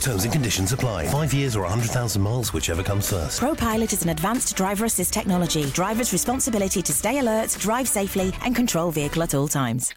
Terms 0.00 0.24
and 0.24 0.32
conditions 0.32 0.72
apply. 0.72 1.06
Five 1.08 1.34
years 1.34 1.56
or 1.56 1.62
100,000 1.62 2.20
miles, 2.22 2.52
whichever 2.52 2.82
comes 2.82 3.10
first. 3.10 3.40
ProPilot 3.40 3.92
is 3.92 4.02
an 4.02 4.10
advanced 4.10 4.56
driver 4.56 4.84
assist 4.84 5.12
technology. 5.12 5.64
Driver's 5.70 6.12
responsibility 6.12 6.82
to 6.82 6.92
stay 6.92 7.18
alert, 7.18 7.56
drive 7.60 7.88
safely, 7.88 8.32
and 8.44 8.54
control 8.54 8.90
vehicle 8.90 9.22
at 9.22 9.34
all 9.34 9.48
times. 9.48 9.94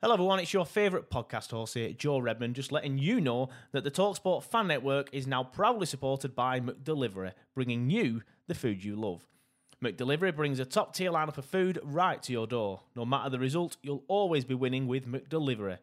Hello, 0.00 0.14
everyone. 0.14 0.38
It's 0.38 0.52
your 0.52 0.64
favourite 0.64 1.10
podcast 1.10 1.50
host 1.50 1.74
here, 1.74 1.92
Joe 1.92 2.20
Redman, 2.20 2.54
just 2.54 2.70
letting 2.70 2.98
you 2.98 3.20
know 3.20 3.48
that 3.72 3.82
the 3.82 3.90
Talksport 3.90 4.44
Fan 4.44 4.68
Network 4.68 5.08
is 5.12 5.26
now 5.26 5.42
proudly 5.42 5.86
supported 5.86 6.36
by 6.36 6.60
McDelivery, 6.60 7.32
bringing 7.52 7.90
you 7.90 8.22
the 8.46 8.54
food 8.54 8.84
you 8.84 8.94
love. 8.94 9.26
McDelivery 9.82 10.34
brings 10.34 10.60
a 10.60 10.64
top 10.64 10.94
tier 10.94 11.10
lineup 11.10 11.36
of 11.36 11.44
food 11.44 11.80
right 11.82 12.22
to 12.22 12.32
your 12.32 12.46
door. 12.46 12.82
No 12.94 13.04
matter 13.04 13.28
the 13.28 13.40
result, 13.40 13.76
you'll 13.82 14.04
always 14.06 14.44
be 14.44 14.54
winning 14.54 14.86
with 14.86 15.04
McDelivery. 15.04 15.78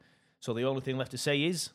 So 0.46 0.54
the 0.54 0.66
only 0.66 0.82
thing 0.82 0.96
left 0.96 1.10
to 1.10 1.18
say 1.18 1.42
is, 1.42 1.72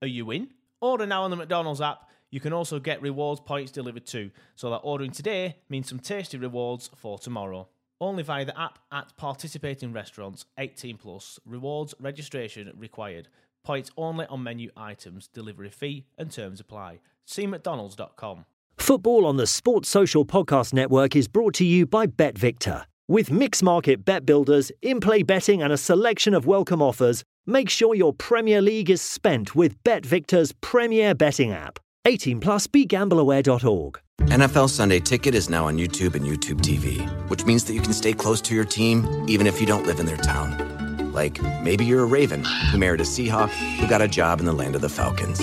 are 0.00 0.06
you 0.06 0.30
in? 0.30 0.50
Order 0.80 1.06
now 1.06 1.24
on 1.24 1.32
the 1.32 1.36
McDonald's 1.36 1.80
app. 1.80 2.08
You 2.30 2.38
can 2.38 2.52
also 2.52 2.78
get 2.78 3.02
rewards 3.02 3.40
points 3.40 3.72
delivered 3.72 4.06
too, 4.06 4.30
so 4.54 4.70
that 4.70 4.76
ordering 4.76 5.10
today 5.10 5.56
means 5.68 5.88
some 5.88 5.98
tasty 5.98 6.38
rewards 6.38 6.88
for 6.94 7.18
tomorrow. 7.18 7.66
Only 8.00 8.22
via 8.22 8.44
the 8.44 8.56
app 8.56 8.78
at 8.92 9.16
participating 9.16 9.92
restaurants, 9.92 10.44
18 10.56 10.98
plus. 10.98 11.40
Rewards 11.44 11.96
registration 11.98 12.72
required. 12.78 13.26
Points 13.64 13.90
only 13.96 14.26
on 14.26 14.44
menu 14.44 14.70
items. 14.76 15.26
Delivery 15.26 15.70
fee 15.70 16.06
and 16.16 16.30
terms 16.30 16.60
apply. 16.60 17.00
See 17.24 17.48
McDonald's.com. 17.48 18.44
Football 18.76 19.26
on 19.26 19.36
the 19.36 19.48
Sports 19.48 19.88
Social 19.88 20.24
Podcast 20.24 20.72
Network 20.72 21.16
is 21.16 21.26
brought 21.26 21.54
to 21.54 21.64
you 21.64 21.86
by 21.86 22.06
BetVictor. 22.06 22.84
With 23.08 23.32
mixed 23.32 23.64
market 23.64 24.04
bet 24.04 24.24
builders, 24.24 24.70
in 24.80 25.00
play 25.00 25.24
betting, 25.24 25.60
and 25.60 25.72
a 25.72 25.76
selection 25.76 26.34
of 26.34 26.46
welcome 26.46 26.80
offers, 26.80 27.24
make 27.46 27.68
sure 27.68 27.94
your 27.94 28.12
Premier 28.12 28.60
League 28.60 28.90
is 28.90 29.02
spent 29.02 29.54
with 29.54 29.82
BetVictor's 29.84 30.52
premier 30.60 31.14
betting 31.14 31.52
app. 31.52 31.78
18 32.04 32.40
plus 32.40 32.66
begambleaware.org. 32.66 34.00
NFL 34.20 34.68
Sunday 34.68 35.00
Ticket 35.00 35.34
is 35.34 35.48
now 35.50 35.66
on 35.66 35.78
YouTube 35.78 36.14
and 36.14 36.24
YouTube 36.24 36.60
TV, 36.60 37.08
which 37.28 37.44
means 37.44 37.64
that 37.64 37.74
you 37.74 37.80
can 37.80 37.92
stay 37.92 38.12
close 38.12 38.40
to 38.42 38.54
your 38.54 38.64
team 38.64 39.24
even 39.28 39.46
if 39.46 39.60
you 39.60 39.66
don't 39.66 39.86
live 39.86 40.00
in 40.00 40.06
their 40.06 40.16
town. 40.16 41.12
Like 41.12 41.42
maybe 41.62 41.84
you're 41.84 42.02
a 42.02 42.06
Raven 42.06 42.44
who 42.44 42.78
married 42.78 43.00
a 43.00 43.04
Seahawk 43.04 43.50
who 43.50 43.86
got 43.86 44.00
a 44.00 44.08
job 44.08 44.40
in 44.40 44.46
the 44.46 44.52
land 44.52 44.74
of 44.74 44.80
the 44.80 44.88
Falcons. 44.88 45.40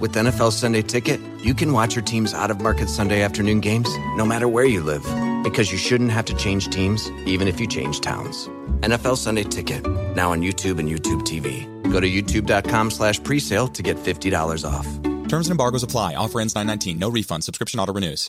With 0.00 0.12
NFL 0.12 0.52
Sunday 0.52 0.82
Ticket, 0.82 1.20
you 1.42 1.54
can 1.54 1.72
watch 1.72 1.96
your 1.96 2.04
team's 2.04 2.32
out 2.34 2.50
of 2.50 2.60
market 2.60 2.88
Sunday 2.88 3.22
afternoon 3.22 3.60
games 3.60 3.88
no 4.16 4.24
matter 4.24 4.46
where 4.46 4.64
you 4.64 4.82
live 4.82 5.02
because 5.42 5.72
you 5.72 5.78
shouldn't 5.78 6.10
have 6.10 6.24
to 6.26 6.34
change 6.34 6.68
teams 6.68 7.10
even 7.26 7.48
if 7.48 7.58
you 7.58 7.66
change 7.66 8.00
towns. 8.00 8.48
NFL 8.80 9.16
Sunday 9.16 9.44
Ticket, 9.44 9.86
now 10.14 10.32
on 10.32 10.40
YouTube 10.40 10.78
and 10.78 10.88
YouTube 10.88 11.22
TV. 11.22 11.66
Go 11.90 12.00
to 12.00 12.08
youtube.com 12.08 12.90
slash 12.90 13.20
presale 13.20 13.72
to 13.74 13.82
get 13.82 13.96
$50 13.96 14.64
off. 14.68 14.86
Terms 15.28 15.48
and 15.48 15.52
embargoes 15.52 15.82
apply. 15.82 16.14
Offer 16.14 16.40
ends 16.40 16.54
919. 16.54 16.98
No 16.98 17.10
refund. 17.10 17.44
Subscription 17.44 17.80
auto 17.80 17.92
renews. 17.92 18.28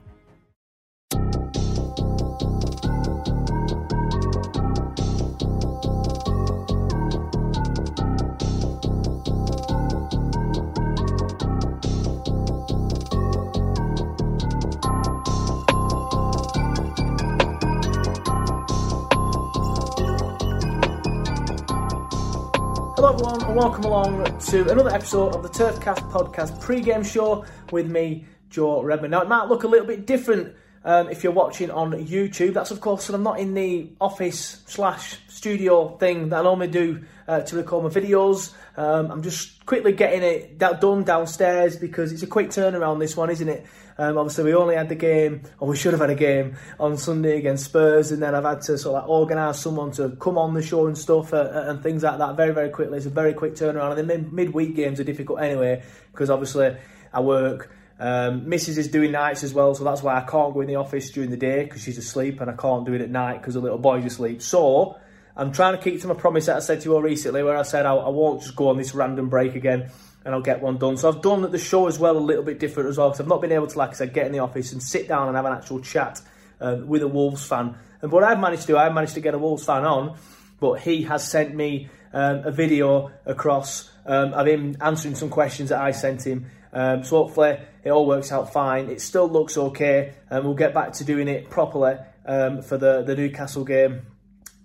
Hello, 23.01 23.13
everyone, 23.13 23.43
and 23.45 23.55
welcome 23.55 23.83
along 23.85 24.39
to 24.41 24.69
another 24.69 24.91
episode 24.91 25.33
of 25.33 25.41
the 25.41 25.49
Turfcast 25.49 26.11
podcast 26.11 26.61
pre-game 26.61 27.01
show 27.01 27.43
with 27.71 27.89
me, 27.89 28.27
Joe 28.51 28.83
Redman. 28.83 29.09
Now, 29.09 29.23
it 29.23 29.27
might 29.27 29.47
look 29.47 29.63
a 29.63 29.67
little 29.67 29.87
bit 29.87 30.05
different 30.05 30.53
um, 30.85 31.09
if 31.09 31.23
you're 31.23 31.33
watching 31.33 31.71
on 31.71 31.93
YouTube. 31.93 32.53
That's, 32.53 32.69
of 32.69 32.79
course, 32.79 33.07
that 33.07 33.15
I'm 33.15 33.23
not 33.23 33.39
in 33.39 33.55
the 33.55 33.89
office 33.99 34.61
slash 34.67 35.17
studio 35.29 35.97
thing 35.97 36.29
that 36.29 36.41
I 36.41 36.43
normally 36.43 36.67
do 36.67 37.03
uh, 37.27 37.39
to 37.39 37.55
record 37.55 37.85
my 37.85 37.89
videos. 37.89 38.53
Um, 38.77 39.09
I'm 39.09 39.23
just 39.23 39.65
quickly 39.65 39.93
getting 39.93 40.21
it 40.21 40.59
done 40.59 41.03
downstairs 41.03 41.77
because 41.77 42.11
it's 42.11 42.21
a 42.21 42.27
quick 42.27 42.49
turnaround. 42.49 42.99
This 42.99 43.17
one, 43.17 43.31
isn't 43.31 43.49
it? 43.49 43.65
Um, 43.97 44.17
obviously, 44.17 44.45
we 44.45 44.53
only 44.53 44.75
had 44.75 44.89
the 44.89 44.95
game, 44.95 45.41
or 45.59 45.67
we 45.67 45.75
should 45.75 45.93
have 45.93 46.01
had 46.01 46.09
a 46.09 46.15
game 46.15 46.55
on 46.79 46.97
Sunday 46.97 47.37
against 47.37 47.65
Spurs, 47.65 48.11
and 48.11 48.21
then 48.21 48.35
I've 48.35 48.43
had 48.43 48.61
to 48.63 48.77
sort 48.77 48.95
of 48.95 49.01
like 49.03 49.09
organise 49.09 49.59
someone 49.59 49.91
to 49.91 50.09
come 50.19 50.37
on 50.37 50.53
the 50.53 50.61
show 50.61 50.87
and 50.87 50.97
stuff 50.97 51.33
uh, 51.33 51.65
and 51.67 51.83
things 51.83 52.03
like 52.03 52.17
that 52.17 52.35
very, 52.35 52.53
very 52.53 52.69
quickly. 52.69 52.97
It's 52.97 53.05
a 53.05 53.09
very 53.09 53.33
quick 53.33 53.53
turnaround. 53.53 53.97
And 53.99 54.09
then 54.09 54.29
midweek 54.31 54.75
games 54.75 54.99
are 54.99 55.03
difficult 55.03 55.41
anyway 55.41 55.83
because 56.11 56.29
obviously 56.29 56.75
I 57.13 57.21
work. 57.21 57.71
Um, 57.99 58.45
Mrs. 58.45 58.79
is 58.79 58.87
doing 58.87 59.11
nights 59.11 59.43
as 59.43 59.53
well, 59.53 59.75
so 59.75 59.83
that's 59.83 60.01
why 60.01 60.17
I 60.17 60.21
can't 60.21 60.55
go 60.55 60.61
in 60.61 60.67
the 60.67 60.77
office 60.77 61.11
during 61.11 61.29
the 61.29 61.37
day 61.37 61.65
because 61.65 61.83
she's 61.83 61.99
asleep, 61.99 62.41
and 62.41 62.49
I 62.49 62.55
can't 62.55 62.85
do 62.85 62.93
it 62.93 63.01
at 63.01 63.11
night 63.11 63.41
because 63.41 63.53
the 63.53 63.59
little 63.59 63.77
boy's 63.77 64.05
asleep. 64.05 64.41
So 64.41 64.97
I'm 65.35 65.51
trying 65.51 65.77
to 65.77 65.83
keep 65.83 66.01
to 66.01 66.07
my 66.07 66.15
promise 66.15 66.47
that 66.47 66.55
I 66.55 66.59
said 66.59 66.81
to 66.81 66.89
you 66.89 66.95
all 66.95 67.03
recently, 67.03 67.43
where 67.43 67.55
I 67.55 67.61
said 67.61 67.85
I, 67.85 67.93
I 67.93 68.09
won't 68.09 68.41
just 68.41 68.55
go 68.55 68.69
on 68.69 68.77
this 68.77 68.95
random 68.95 69.29
break 69.29 69.53
again 69.53 69.91
and 70.23 70.35
I'll 70.35 70.41
get 70.41 70.61
one 70.61 70.77
done. 70.77 70.97
So 70.97 71.09
I've 71.09 71.21
done 71.21 71.49
the 71.49 71.57
show 71.57 71.87
as 71.87 71.97
well 71.97 72.17
a 72.17 72.19
little 72.19 72.43
bit 72.43 72.59
different 72.59 72.89
as 72.89 72.97
well 72.97 73.09
because 73.09 73.21
I've 73.21 73.27
not 73.27 73.41
been 73.41 73.51
able 73.51 73.67
to, 73.67 73.77
like 73.77 73.89
I 73.89 73.93
said, 73.93 74.13
get 74.13 74.25
in 74.25 74.31
the 74.31 74.39
office 74.39 74.71
and 74.71 74.81
sit 74.81 75.07
down 75.07 75.27
and 75.27 75.35
have 75.35 75.45
an 75.45 75.53
actual 75.53 75.79
chat 75.79 76.21
um, 76.59 76.87
with 76.87 77.01
a 77.01 77.07
Wolves 77.07 77.45
fan. 77.45 77.75
And 78.01 78.11
what 78.11 78.23
I've 78.23 78.39
managed 78.39 78.63
to 78.63 78.67
do, 78.67 78.77
I've 78.77 78.93
managed 78.93 79.15
to 79.15 79.21
get 79.21 79.33
a 79.33 79.37
Wolves 79.37 79.65
fan 79.65 79.83
on, 79.83 80.17
but 80.59 80.79
he 80.81 81.03
has 81.03 81.27
sent 81.27 81.55
me 81.55 81.89
um, 82.13 82.43
a 82.45 82.51
video 82.51 83.11
across 83.25 83.89
um, 84.05 84.33
of 84.33 84.47
him 84.47 84.77
answering 84.81 85.15
some 85.15 85.29
questions 85.29 85.69
that 85.69 85.81
I 85.81 85.91
sent 85.91 86.25
him. 86.25 86.47
Um, 86.73 87.03
so 87.03 87.23
hopefully 87.23 87.59
it 87.83 87.89
all 87.89 88.05
works 88.05 88.31
out 88.31 88.53
fine. 88.53 88.89
It 88.89 89.01
still 89.01 89.27
looks 89.27 89.57
okay, 89.57 90.13
and 90.29 90.45
we'll 90.45 90.53
get 90.53 90.73
back 90.73 90.93
to 90.93 91.03
doing 91.03 91.27
it 91.27 91.49
properly 91.49 91.95
um, 92.25 92.61
for 92.61 92.77
the, 92.77 93.03
the 93.03 93.15
Newcastle 93.15 93.65
game 93.65 94.03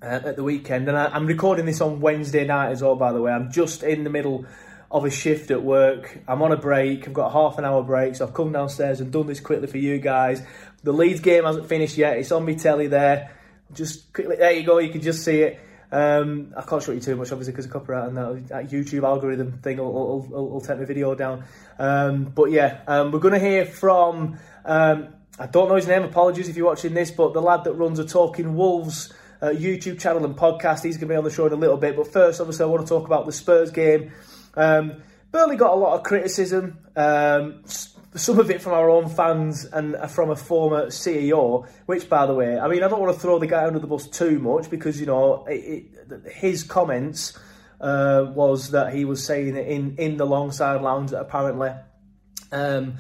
uh, 0.03 0.21
at 0.25 0.37
the 0.37 0.45
weekend. 0.45 0.89
And 0.89 0.97
I, 0.97 1.15
am 1.17 1.27
recording 1.27 1.67
this 1.67 1.81
on 1.81 2.01
Wednesday 2.01 2.47
night 2.47 2.71
as 2.71 2.83
well, 2.83 2.97
by 2.97 3.13
the 3.13 3.21
way. 3.21 3.33
I'm 3.33 3.51
just 3.51 3.83
in 3.83 4.05
the 4.05 4.11
middle 4.11 4.47
of 4.91 5.05
a 5.05 5.11
shift 5.11 5.51
at 5.51 5.63
work. 5.63 6.19
I'm 6.29 6.43
on 6.43 6.53
a 6.53 6.57
break. 6.57 7.07
I've 7.07 7.15
got 7.15 7.29
a 7.29 7.33
half 7.33 7.59
an 7.59 7.65
hour 7.65 7.83
break, 7.83 8.17
so 8.17 8.27
I've 8.27 8.35
come 8.35 8.53
downstairs 8.53 9.01
and 9.01 9.13
done 9.13 9.27
this 9.27 9.41
quickly 9.41 9.67
for 9.67 9.79
you 9.79 9.99
guys. 9.99 10.43
The 10.83 10.93
Leeds 10.93 11.21
game 11.21 11.45
hasn't 11.45 11.69
finished 11.69 11.97
yet. 11.97 12.19
It's 12.19 12.33
on 12.33 12.47
my 12.47 12.55
telly 12.55 12.87
there. 12.87 13.37
Just 13.73 14.13
quickly, 14.13 14.37
there 14.37 14.53
you 14.53 14.65
go. 14.65 14.79
You 14.79 14.91
can 14.91 15.01
just 15.01 15.25
see 15.25 15.43
it. 15.43 15.61
Um, 15.91 16.53
I 16.57 16.63
can't 16.63 16.83
show 16.83 16.93
you 16.93 17.01
too 17.01 17.17
much, 17.17 17.33
obviously, 17.33 17.53
because 17.53 17.67
of 17.67 17.73
copyright 17.73 18.09
and 18.09 18.17
that, 18.17 18.49
that 18.49 18.71
YouTube 18.71 19.05
algorithm 19.05 19.59
thing 19.59 19.79
will, 19.79 19.93
will, 19.93 20.21
will, 20.21 20.51
will 20.51 20.61
take 20.61 20.79
my 20.79 20.85
video 20.85 21.15
down. 21.15 21.45
Um, 21.79 22.25
but 22.25 22.51
yeah, 22.51 22.81
um, 22.87 23.13
we're 23.13 23.21
going 23.21 23.35
to 23.35 23.41
hear 23.41 23.65
from, 23.65 24.39
um, 24.65 25.09
I 25.39 25.47
don't 25.47 25.69
know 25.69 25.77
his 25.77 25.87
name, 25.87 26.03
apologies 26.03 26.49
if 26.49 26.57
you're 26.57 26.67
watching 26.67 26.95
this, 26.95 27.11
but 27.11 27.35
the 27.35 27.43
lad 27.43 27.65
that 27.65 27.75
runs 27.75 27.99
a 27.99 28.05
Talking 28.05 28.57
Wolves 28.57 29.13
uh, 29.41 29.49
YouTube 29.49 30.01
channel 30.01 30.25
and 30.25 30.37
podcast. 30.37 30.83
He's 30.83 30.97
going 30.97 31.09
to 31.09 31.15
be 31.15 31.17
on 31.17 31.25
the 31.25 31.31
show 31.31 31.47
in 31.47 31.53
a 31.53 31.57
little 31.57 31.77
bit. 31.77 31.97
But 31.97 32.13
first, 32.13 32.41
obviously, 32.41 32.65
I 32.65 32.69
want 32.69 32.87
to 32.87 32.89
talk 32.89 33.07
about 33.07 33.27
the 33.27 33.33
Spurs 33.33 33.71
game. 33.71 34.13
Um, 34.57 35.03
Burnley 35.31 35.57
got 35.57 35.73
a 35.73 35.77
lot 35.77 35.95
of 35.95 36.03
criticism 36.03 36.79
um, 36.97 37.63
some 38.17 38.39
of 38.41 38.51
it 38.51 38.63
from 38.63 38.73
our 38.73 38.89
own 38.89 39.09
fans 39.09 39.67
and 39.67 39.97
from 40.11 40.31
a 40.31 40.37
former 40.37 40.87
CEO, 40.87 41.69
which, 41.85 42.09
by 42.09 42.27
the 42.27 42.35
way, 42.35 42.59
I 42.59 42.67
mean, 42.67 42.83
I 42.83 42.89
don't 42.89 43.01
want 43.01 43.15
to 43.15 43.21
throw 43.21 43.39
the 43.39 43.47
guy 43.47 43.67
under 43.67 43.79
the 43.79 43.87
bus 43.87 44.09
too 44.09 44.39
much 44.39 44.71
because, 44.71 44.99
you 44.99 45.07
know, 45.07 45.45
it, 45.47 45.87
it, 46.11 46.33
his 46.33 46.63
comments 46.63 47.39
uh, 47.81 48.27
was 48.35 48.71
that 48.71 48.95
he 48.95 49.05
was 49.05 49.25
saying 49.25 49.55
it 49.57 49.69
in, 49.69 49.97
in 49.99 50.17
the 50.17 50.25
long 50.25 50.51
side 50.51 50.81
lounge 50.81 51.11
that 51.11 51.21
apparently. 51.21 51.73
Um, 52.51 52.95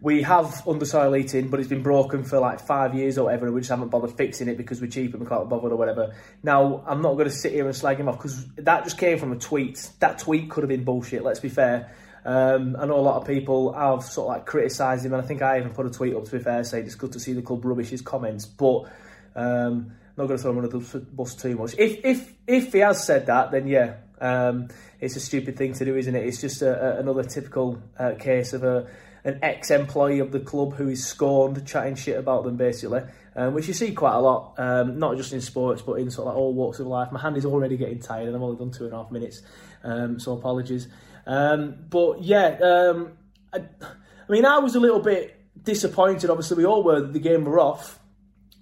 we 0.00 0.22
have 0.22 0.66
under-soil 0.68 1.12
heating, 1.12 1.48
but 1.48 1.58
it's 1.58 1.68
been 1.68 1.82
broken 1.82 2.22
for 2.22 2.38
like 2.38 2.60
five 2.60 2.94
years 2.94 3.18
or 3.18 3.24
whatever, 3.24 3.46
and 3.46 3.54
we 3.54 3.60
just 3.60 3.70
haven't 3.70 3.88
bothered 3.88 4.12
fixing 4.16 4.48
it 4.48 4.56
because 4.56 4.80
we're 4.80 4.90
cheap 4.90 5.12
and 5.14 5.22
we 5.22 5.28
can't 5.28 5.48
bother 5.48 5.68
or 5.68 5.76
whatever. 5.76 6.14
Now, 6.42 6.84
I'm 6.86 7.02
not 7.02 7.14
going 7.14 7.28
to 7.28 7.34
sit 7.34 7.52
here 7.52 7.66
and 7.66 7.74
slag 7.74 7.98
him 7.98 8.08
off 8.08 8.18
because 8.18 8.46
that 8.56 8.84
just 8.84 8.98
came 8.98 9.18
from 9.18 9.32
a 9.32 9.36
tweet. 9.36 9.90
That 10.00 10.18
tweet 10.18 10.50
could 10.50 10.62
have 10.62 10.68
been 10.68 10.84
bullshit, 10.84 11.24
let's 11.24 11.40
be 11.40 11.48
fair. 11.48 11.92
Um, 12.24 12.76
I 12.78 12.86
know 12.86 12.98
a 12.98 13.00
lot 13.00 13.20
of 13.20 13.26
people 13.26 13.72
have 13.72 14.02
sort 14.02 14.26
of 14.26 14.36
like 14.36 14.46
criticised 14.46 15.06
him, 15.06 15.12
and 15.14 15.22
I 15.22 15.24
think 15.24 15.42
I 15.42 15.58
even 15.58 15.70
put 15.70 15.86
a 15.86 15.90
tweet 15.90 16.14
up 16.14 16.24
to 16.24 16.32
be 16.32 16.38
fair 16.40 16.64
saying 16.64 16.84
it's 16.84 16.96
good 16.96 17.12
to 17.12 17.20
see 17.20 17.32
the 17.32 17.42
club 17.42 17.64
rubbish 17.64 17.88
his 17.88 18.02
comments, 18.02 18.44
but 18.44 18.90
um, 19.36 19.92
not 20.16 20.26
going 20.26 20.36
to 20.36 20.38
throw 20.38 20.50
him 20.50 20.58
under 20.58 20.68
the 20.68 20.98
bus 20.98 21.34
too 21.36 21.56
much. 21.56 21.74
If 21.78 22.04
if 22.04 22.34
if 22.46 22.72
he 22.72 22.80
has 22.80 23.04
said 23.04 23.26
that, 23.26 23.52
then 23.52 23.68
yeah, 23.68 23.94
um, 24.20 24.68
it's 25.00 25.14
a 25.14 25.20
stupid 25.20 25.56
thing 25.56 25.74
to 25.74 25.84
do, 25.84 25.96
isn't 25.96 26.14
it? 26.14 26.26
It's 26.26 26.40
just 26.40 26.62
a, 26.62 26.96
a, 26.96 27.00
another 27.00 27.22
typical 27.22 27.80
uh, 27.98 28.14
case 28.18 28.52
of 28.52 28.64
a 28.64 28.88
an 29.26 29.40
ex-employee 29.42 30.20
of 30.20 30.30
the 30.30 30.38
club 30.38 30.74
who 30.74 30.88
is 30.88 31.04
scorned, 31.04 31.66
chatting 31.66 31.96
shit 31.96 32.16
about 32.16 32.44
them, 32.44 32.56
basically, 32.56 33.02
um, 33.34 33.54
which 33.54 33.66
you 33.66 33.74
see 33.74 33.90
quite 33.90 34.14
a 34.14 34.20
lot, 34.20 34.54
um, 34.56 35.00
not 35.00 35.16
just 35.16 35.32
in 35.32 35.40
sports, 35.40 35.82
but 35.82 35.94
in 35.94 36.10
sort 36.10 36.28
of 36.28 36.34
like 36.34 36.40
all 36.40 36.54
walks 36.54 36.78
of 36.78 36.86
life. 36.86 37.10
My 37.10 37.20
hand 37.20 37.36
is 37.36 37.44
already 37.44 37.76
getting 37.76 37.98
tired, 37.98 38.28
and 38.28 38.36
I've 38.36 38.42
only 38.42 38.56
done 38.56 38.70
two 38.70 38.84
and 38.84 38.94
a 38.94 38.96
half 38.96 39.10
minutes, 39.10 39.42
um, 39.82 40.20
so 40.20 40.32
apologies. 40.32 40.86
Um, 41.26 41.74
but 41.90 42.22
yeah, 42.22 42.56
um, 42.62 43.18
I, 43.52 43.64
I 43.82 44.32
mean, 44.32 44.44
I 44.44 44.58
was 44.58 44.76
a 44.76 44.80
little 44.80 45.00
bit 45.00 45.34
disappointed. 45.60 46.30
Obviously, 46.30 46.56
we 46.58 46.64
all 46.64 46.84
were 46.84 47.00
that 47.00 47.12
the 47.12 47.18
game 47.18 47.44
were 47.44 47.58
off. 47.58 47.98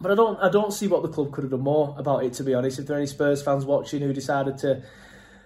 But 0.00 0.12
I 0.12 0.14
don't, 0.16 0.38
I 0.40 0.48
don't 0.48 0.72
see 0.72 0.86
what 0.86 1.02
the 1.02 1.08
club 1.08 1.32
could 1.32 1.44
have 1.44 1.50
done 1.50 1.60
more 1.60 1.94
about 1.98 2.24
it. 2.24 2.32
To 2.34 2.42
be 2.42 2.54
honest, 2.54 2.78
if 2.78 2.86
there 2.86 2.96
are 2.96 3.00
any 3.00 3.06
Spurs 3.06 3.42
fans 3.42 3.64
watching 3.64 4.00
who 4.00 4.12
decided 4.12 4.58
to, 4.58 4.82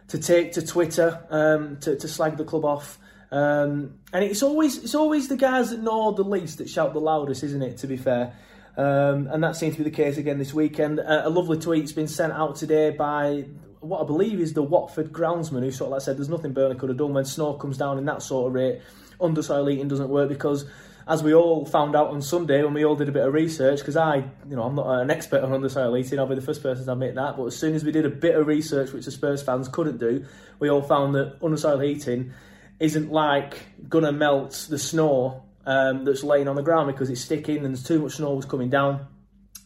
to 0.09 0.19
take 0.19 0.53
to 0.53 0.67
Twitter 0.67 1.27
um, 1.29 1.77
to, 1.81 1.97
to 1.97 2.09
slag 2.09 2.37
the 2.37 2.45
club 2.45 2.65
off, 2.65 2.99
um, 3.31 3.99
and 4.13 4.25
it's 4.25 4.43
always 4.43 4.79
it's 4.79 4.95
always 4.95 5.29
the 5.29 5.37
guys 5.37 5.71
that 5.71 5.83
know 5.83 6.13
the 6.13 6.25
least 6.25 6.59
that 6.59 6.69
shout 6.69 6.93
the 6.93 7.01
loudest, 7.01 7.43
isn't 7.43 7.63
it? 7.63 7.79
To 7.79 7.87
be 7.87 7.97
fair, 7.97 8.35
um, 8.77 9.27
and 9.27 9.43
that 9.45 9.57
seems 9.57 9.77
to 9.77 9.85
be 9.85 9.91
the 9.91 9.95
case 9.95 10.17
again 10.17 10.39
this 10.39 10.55
weekend. 10.55 11.01
Uh, 11.01 11.23
a 11.25 11.31
lovely 11.31 11.59
tweet's 11.59 11.93
been 11.93 12.09
sent 12.09 12.33
out 12.33 12.57
today 12.57 12.91
by 12.91 13.45
what 13.81 14.03
I 14.03 14.07
believe 14.07 14.41
is 14.41 14.55
the 14.55 14.63
Watford 14.63 15.13
groundsman 15.13 15.63
who 15.63 15.71
sort 15.71 15.89
of 15.89 15.93
like 15.93 16.03
said 16.03 16.17
there's 16.17 16.29
nothing 16.29 16.53
Burnley 16.53 16.77
could 16.77 16.89
have 16.89 16.99
done 16.99 17.15
when 17.15 17.25
snow 17.25 17.55
comes 17.55 17.77
down 17.77 17.99
in 17.99 18.07
that 18.07 18.23
sort 18.23 18.49
of 18.49 18.55
rate. 18.55 18.81
Undersoil 19.21 19.71
eating 19.73 19.89
doesn't 19.89 20.09
work 20.09 20.29
because 20.29 20.65
as 21.09 21.23
we 21.23 21.33
all 21.35 21.65
found 21.65 21.97
out 21.97 22.09
on 22.09 22.21
Sunday 22.21 22.63
when 22.63 22.75
we 22.75 22.85
all 22.85 22.95
did 22.95 23.09
a 23.09 23.13
bit 23.13 23.27
of 23.27 23.33
research, 23.33 23.79
because 23.79 23.97
I, 23.97 24.17
you 24.49 24.57
know, 24.57 24.63
I'm 24.63 24.75
not 24.75 25.01
an 25.01 25.11
expert 25.11 25.43
on 25.43 25.51
undersoil 25.51 25.99
eating, 25.99 26.19
I'll 26.19 26.27
be 26.27 26.35
the 26.35 26.43
first 26.43 26.63
person 26.63 26.85
to 26.85 26.93
admit 26.93 27.15
that, 27.15 27.37
but 27.37 27.47
as 27.47 27.57
soon 27.57 27.75
as 27.75 27.83
we 27.83 27.93
did 27.93 28.05
a 28.05 28.11
bit 28.11 28.35
of 28.35 28.47
research, 28.47 28.93
which 28.93 29.07
the 29.07 29.11
Spurs 29.11 29.43
fans 29.43 29.69
couldn't 29.69 29.99
do, 29.99 30.27
we 30.59 30.69
all 30.69 30.83
found 30.83 31.15
that 31.15 31.41
undersoil 31.41 31.83
heating 31.83 32.33
isn't 32.81 33.11
like 33.11 33.59
gonna 33.89 34.13
melt 34.13 34.67
the 34.71 34.79
snow 34.79 35.43
um, 35.67 36.05
that's 36.05 36.23
laying 36.23 36.49
on 36.49 36.57
the 36.57 36.63
ground 36.63 36.87
because 36.87 37.11
it's 37.11 37.21
sticking 37.21 37.59
and 37.59 37.67
there's 37.67 37.85
too 37.85 38.01
much 38.01 38.15
snow 38.15 38.35
was 38.35 38.47
coming 38.47 38.71
down. 38.71 39.07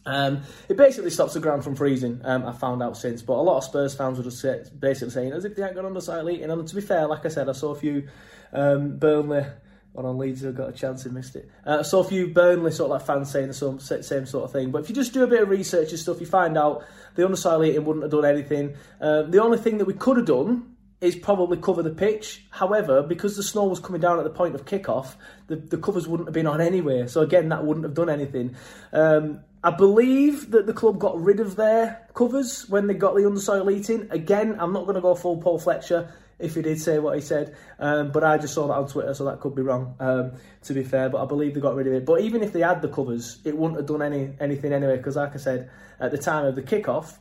Um, 0.05 0.41
it 0.67 0.75
basically 0.75 1.11
stops 1.11 1.33
the 1.33 1.39
ground 1.39 1.63
from 1.63 1.75
freezing. 1.75 2.19
Um, 2.25 2.45
I 2.45 2.51
found 2.51 2.83
out 2.83 2.97
since, 2.97 3.21
but 3.21 3.33
a 3.33 3.41
lot 3.41 3.57
of 3.57 3.63
Spurs 3.63 3.95
fans 3.95 4.17
were 4.17 4.23
just 4.23 4.45
basically 4.79 5.11
saying 5.11 5.31
as 5.31 5.45
if 5.45 5.55
they 5.55 5.61
hadn't 5.61 5.77
gone 5.77 5.85
on 5.85 5.93
the 5.93 6.01
side 6.01 6.27
heating. 6.27 6.51
And 6.51 6.67
to 6.67 6.75
be 6.75 6.81
fair, 6.81 7.07
like 7.07 7.25
I 7.25 7.29
said, 7.29 7.47
I 7.47 7.53
saw 7.53 7.71
a 7.71 7.75
few 7.75 8.07
um, 8.51 8.97
Burnley 8.97 9.45
or 9.93 10.07
on 10.07 10.17
Leeds 10.17 10.41
who 10.41 10.51
got 10.51 10.69
a 10.69 10.73
chance 10.73 11.05
and 11.05 11.13
missed 11.13 11.35
it. 11.35 11.49
Uh, 11.65 11.83
saw 11.83 11.99
a 11.99 12.03
few 12.03 12.27
Burnley 12.27 12.71
sort 12.71 12.91
of 12.91 12.97
like 12.97 13.05
fans 13.05 13.31
saying 13.31 13.47
the 13.47 13.53
same, 13.53 13.79
same 13.79 14.25
sort 14.25 14.43
of 14.43 14.51
thing. 14.51 14.71
But 14.71 14.81
if 14.83 14.89
you 14.89 14.95
just 14.95 15.13
do 15.13 15.23
a 15.23 15.27
bit 15.27 15.43
of 15.43 15.49
research 15.49 15.91
and 15.91 15.99
stuff, 15.99 16.19
you 16.19 16.25
find 16.25 16.57
out 16.57 16.83
the 17.15 17.23
undersoil 17.23 17.65
heating 17.65 17.85
wouldn't 17.85 18.03
have 18.03 18.11
done 18.11 18.25
anything. 18.25 18.75
Uh, 18.99 19.23
the 19.23 19.41
only 19.41 19.57
thing 19.57 19.77
that 19.77 19.85
we 19.85 19.93
could 19.93 20.17
have 20.17 20.25
done 20.25 20.72
is 21.03 21.17
probably 21.17 21.57
cover 21.57 21.83
the 21.83 21.89
pitch. 21.89 22.45
However, 22.49 23.03
because 23.03 23.35
the 23.35 23.43
snow 23.43 23.65
was 23.65 23.79
coming 23.79 23.99
down 23.99 24.19
at 24.19 24.23
the 24.23 24.29
point 24.29 24.55
of 24.55 24.65
kickoff, 24.65 25.15
the, 25.47 25.57
the 25.57 25.77
covers 25.77 26.07
wouldn't 26.07 26.27
have 26.27 26.33
been 26.33 26.47
on 26.47 26.61
anyway. 26.61 27.07
So 27.07 27.21
again, 27.21 27.49
that 27.49 27.65
wouldn't 27.65 27.83
have 27.83 27.93
done 27.93 28.09
anything. 28.09 28.55
Um, 28.93 29.41
I 29.65 29.71
believe 29.71 30.51
that 30.51 30.65
the 30.65 30.73
club 30.73 30.99
got 30.99 31.21
rid 31.21 31.41
of 31.41 31.57
their 31.57 32.07
covers 32.13 32.69
when 32.69 32.87
they 32.87 32.93
got 32.93 33.15
the 33.15 33.21
undersoil 33.21 33.69
heating. 33.69 34.07
Again, 34.11 34.55
I'm 34.59 34.71
not 34.71 34.83
going 34.83 34.95
to 34.95 35.01
go 35.01 35.13
full 35.13 35.41
Paul 35.41 35.59
Fletcher 35.59 36.13
if 36.39 36.55
he 36.55 36.61
did 36.61 36.79
say 36.81 36.99
what 36.99 37.15
he 37.15 37.21
said, 37.21 37.55
um, 37.79 38.11
but 38.11 38.23
I 38.23 38.37
just 38.37 38.53
saw 38.53 38.67
that 38.67 38.73
on 38.73 38.87
Twitter, 38.87 39.13
so 39.13 39.25
that 39.25 39.39
could 39.39 39.55
be 39.55 39.61
wrong. 39.61 39.95
Um, 39.99 40.33
to 40.63 40.73
be 40.73 40.83
fair, 40.83 41.07
but 41.07 41.21
I 41.21 41.25
believe 41.25 41.53
they 41.53 41.61
got 41.61 41.75
rid 41.75 41.87
of 41.87 41.93
it. 41.93 42.05
But 42.05 42.21
even 42.21 42.43
if 42.43 42.51
they 42.51 42.61
had 42.61 42.81
the 42.81 42.89
covers, 42.89 43.37
it 43.45 43.55
wouldn't 43.55 43.79
have 43.79 43.87
done 43.87 44.01
any 44.01 44.33
anything 44.39 44.73
anyway. 44.73 44.97
Because, 44.97 45.15
like 45.15 45.35
I 45.35 45.37
said, 45.37 45.69
at 45.99 46.11
the 46.11 46.17
time 46.17 46.45
of 46.45 46.55
the 46.55 46.61
kickoff, 46.61 47.17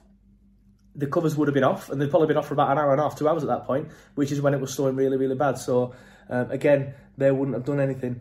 the 0.94 1.06
covers 1.06 1.36
would 1.36 1.48
have 1.48 1.54
been 1.54 1.64
off, 1.64 1.88
and 1.88 2.00
they'd 2.00 2.10
probably 2.10 2.28
been 2.28 2.36
off 2.36 2.48
for 2.48 2.54
about 2.54 2.70
an 2.70 2.78
hour 2.78 2.92
and 2.92 3.00
a 3.00 3.04
half, 3.04 3.18
two 3.18 3.28
hours 3.28 3.42
at 3.42 3.48
that 3.48 3.64
point, 3.64 3.88
which 4.14 4.30
is 4.30 4.40
when 4.40 4.54
it 4.54 4.60
was 4.60 4.74
snowing 4.74 4.96
really, 4.96 5.16
really 5.16 5.34
bad. 5.34 5.58
So 5.58 5.94
um, 6.28 6.50
again, 6.50 6.94
they 7.16 7.30
wouldn't 7.30 7.54
have 7.56 7.64
done 7.64 7.80
anything. 7.80 8.20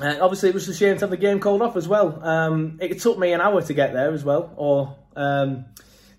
Uh, 0.00 0.16
obviously, 0.20 0.50
it 0.50 0.54
was 0.54 0.68
a 0.68 0.74
shame 0.74 0.94
to 0.96 1.00
have 1.00 1.10
the 1.10 1.16
game 1.16 1.40
called 1.40 1.62
off 1.62 1.76
as 1.76 1.88
well. 1.88 2.22
Um, 2.22 2.78
it 2.80 3.00
took 3.00 3.18
me 3.18 3.32
an 3.32 3.40
hour 3.40 3.62
to 3.62 3.74
get 3.74 3.92
there 3.92 4.12
as 4.12 4.24
well, 4.24 4.52
or 4.56 4.96
um, 5.16 5.64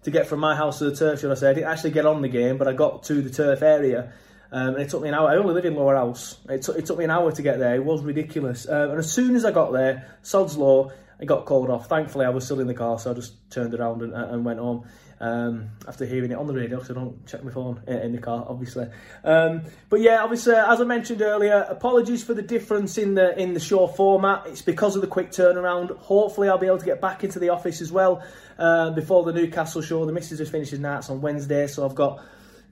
to 0.03 0.11
get 0.11 0.27
from 0.27 0.39
my 0.39 0.55
house 0.55 0.79
to 0.79 0.89
the 0.89 0.95
turf, 0.95 1.21
should 1.21 1.31
I 1.31 1.35
say. 1.35 1.51
I 1.51 1.53
didn't 1.53 1.69
actually 1.69 1.91
get 1.91 2.05
on 2.05 2.21
the 2.21 2.27
game, 2.27 2.57
but 2.57 2.67
I 2.67 2.73
got 2.73 3.03
to 3.03 3.21
the 3.21 3.29
turf 3.29 3.61
area. 3.61 4.13
Um, 4.51 4.75
and 4.75 4.77
it 4.77 4.89
took 4.89 5.01
me 5.01 5.09
an 5.09 5.15
hour. 5.15 5.29
I 5.29 5.35
only 5.35 5.53
live 5.53 5.65
in 5.65 5.75
Lower 5.75 5.95
House. 5.95 6.37
It, 6.49 6.63
t- 6.63 6.71
it 6.71 6.85
took 6.85 6.97
me 6.97 7.03
an 7.03 7.11
hour 7.11 7.31
to 7.31 7.41
get 7.41 7.59
there. 7.59 7.75
It 7.75 7.83
was 7.83 8.01
ridiculous. 8.01 8.67
Uh, 8.67 8.87
and 8.89 8.99
as 8.99 9.11
soon 9.11 9.35
as 9.35 9.43
I 9.43 9.51
got 9.51 9.73
there, 9.73 10.17
Sod's 10.21 10.55
Law, 10.55 10.91
it 11.19 11.25
got 11.25 11.45
called 11.45 11.69
off. 11.69 11.87
Thankfully, 11.87 12.25
I 12.25 12.29
was 12.29 12.45
still 12.45 12.61
in 12.61 12.67
the 12.67 12.73
car, 12.73 12.97
so 12.97 13.11
I 13.11 13.13
just 13.13 13.51
turned 13.51 13.73
around 13.73 14.01
and, 14.01 14.13
and 14.13 14.45
went 14.45 14.59
home 14.59 14.87
um, 15.19 15.71
after 15.87 16.05
hearing 16.05 16.31
it 16.31 16.37
on 16.37 16.47
the 16.47 16.53
radio, 16.53 16.81
so 16.81 16.93
I 16.93 16.97
don't 16.97 17.25
check 17.25 17.43
my 17.43 17.51
phone 17.51 17.81
in 17.87 18.11
the 18.11 18.19
car, 18.19 18.45
obviously. 18.47 18.87
Um, 19.23 19.63
but 19.89 20.01
yeah, 20.01 20.23
obviously, 20.23 20.55
as 20.55 20.79
I 20.79 20.83
mentioned 20.83 21.21
earlier, 21.21 21.65
apologies 21.69 22.23
for 22.23 22.33
the 22.33 22.41
difference 22.41 22.97
in 22.97 23.15
the 23.15 23.37
in 23.39 23.53
the 23.53 23.59
show 23.59 23.87
format. 23.87 24.47
It's 24.47 24.61
because 24.61 24.95
of 24.95 25.01
the 25.01 25.07
quick 25.07 25.31
turnaround. 25.31 25.95
Hopefully, 25.97 26.49
I'll 26.49 26.57
be 26.57 26.67
able 26.67 26.79
to 26.79 26.85
get 26.85 27.01
back 27.01 27.23
into 27.23 27.39
the 27.39 27.49
office 27.49 27.81
as 27.81 27.91
well 27.91 28.23
uh, 28.59 28.91
before 28.91 29.23
the 29.23 29.33
Newcastle 29.33 29.81
show. 29.81 30.05
The 30.05 30.13
missus 30.13 30.37
just 30.37 30.51
finishes 30.51 30.79
nights 30.79 31.09
on 31.09 31.21
Wednesday, 31.21 31.67
so 31.67 31.85
I've 31.85 31.95
got. 31.95 32.23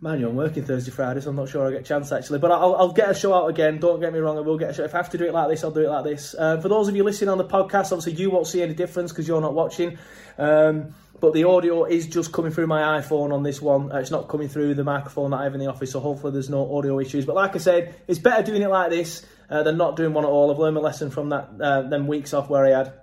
Man, 0.02 0.20
you're 0.20 0.30
working 0.30 0.64
Thursday, 0.64 0.92
Friday, 0.92 1.22
so 1.22 1.30
I'm 1.30 1.38
not 1.38 1.48
sure 1.48 1.66
I'll 1.66 1.72
get 1.72 1.82
a 1.82 1.84
chance 1.84 2.12
actually. 2.12 2.40
But 2.40 2.52
I'll, 2.52 2.76
I'll 2.76 2.92
get 2.92 3.10
a 3.10 3.14
show 3.14 3.34
out 3.34 3.48
again. 3.48 3.80
Don't 3.80 4.02
get 4.02 4.12
me 4.12 4.20
wrong, 4.20 4.38
I 4.38 4.42
will 4.42 4.58
get 4.58 4.72
a 4.72 4.74
show. 4.74 4.84
If 4.84 4.94
I 4.94 4.98
have 4.98 5.10
to 5.12 5.18
do 5.18 5.26
it 5.26 5.34
like 5.34 5.50
this, 5.50 5.64
I'll 5.64 5.72
do 5.72 5.86
it 5.86 5.90
like 5.90 6.04
this. 6.04 6.36
Uh, 6.38 6.60
for 6.60 6.68
those 6.68 6.90
of 6.90 6.96
you 6.96 7.04
listening 7.04 7.30
on 7.30 7.38
the 7.38 7.46
podcast, 7.46 7.92
obviously 7.92 8.14
you 8.14 8.30
won't 8.30 8.46
see 8.46 8.62
any 8.62 8.74
difference 8.74 9.12
because 9.12 9.28
you're 9.28 9.42
not 9.42 9.54
watching. 9.54 9.98
Um, 10.38 10.94
but 11.22 11.34
the 11.34 11.46
audio 11.46 11.86
is 11.86 12.08
just 12.08 12.34
coming 12.34 12.52
through 12.52 12.68
my 12.68 13.00
iPhone 13.00 13.34
on 13.34 13.42
this 13.44 13.62
one. 13.62 13.90
Uh, 13.90 14.00
it's 14.00 14.12
not 14.12 14.28
coming 14.28 14.50
through 14.50 14.76
the 14.76 14.84
microphone 14.84 15.32
that 15.32 15.38
I 15.38 15.44
have 15.46 15.54
in 15.54 15.62
the 15.62 15.68
office, 15.68 15.92
so 15.92 16.02
hopefully 16.02 16.34
there's 16.34 16.50
no 16.50 16.78
audio 16.78 17.00
issues. 17.00 17.26
But 17.26 17.36
like 17.36 17.56
I 17.56 17.60
said, 17.60 17.96
it's 18.06 18.20
better 18.20 18.44
doing 18.44 18.62
it 18.62 18.70
like 18.70 18.90
this 18.90 19.26
uh, 19.50 19.64
than 19.64 19.78
not 19.78 19.96
doing 19.96 20.14
one 20.14 20.26
at 20.26 20.30
all. 20.30 20.52
I've 20.52 20.60
learned 20.60 20.76
my 20.76 20.82
lesson 20.82 21.10
from 21.10 21.30
that 21.30 21.50
uh, 21.62 21.84
them 21.84 22.08
weeks 22.08 22.34
off 22.34 22.50
where 22.50 22.66
I 22.66 22.78
had. 22.78 22.94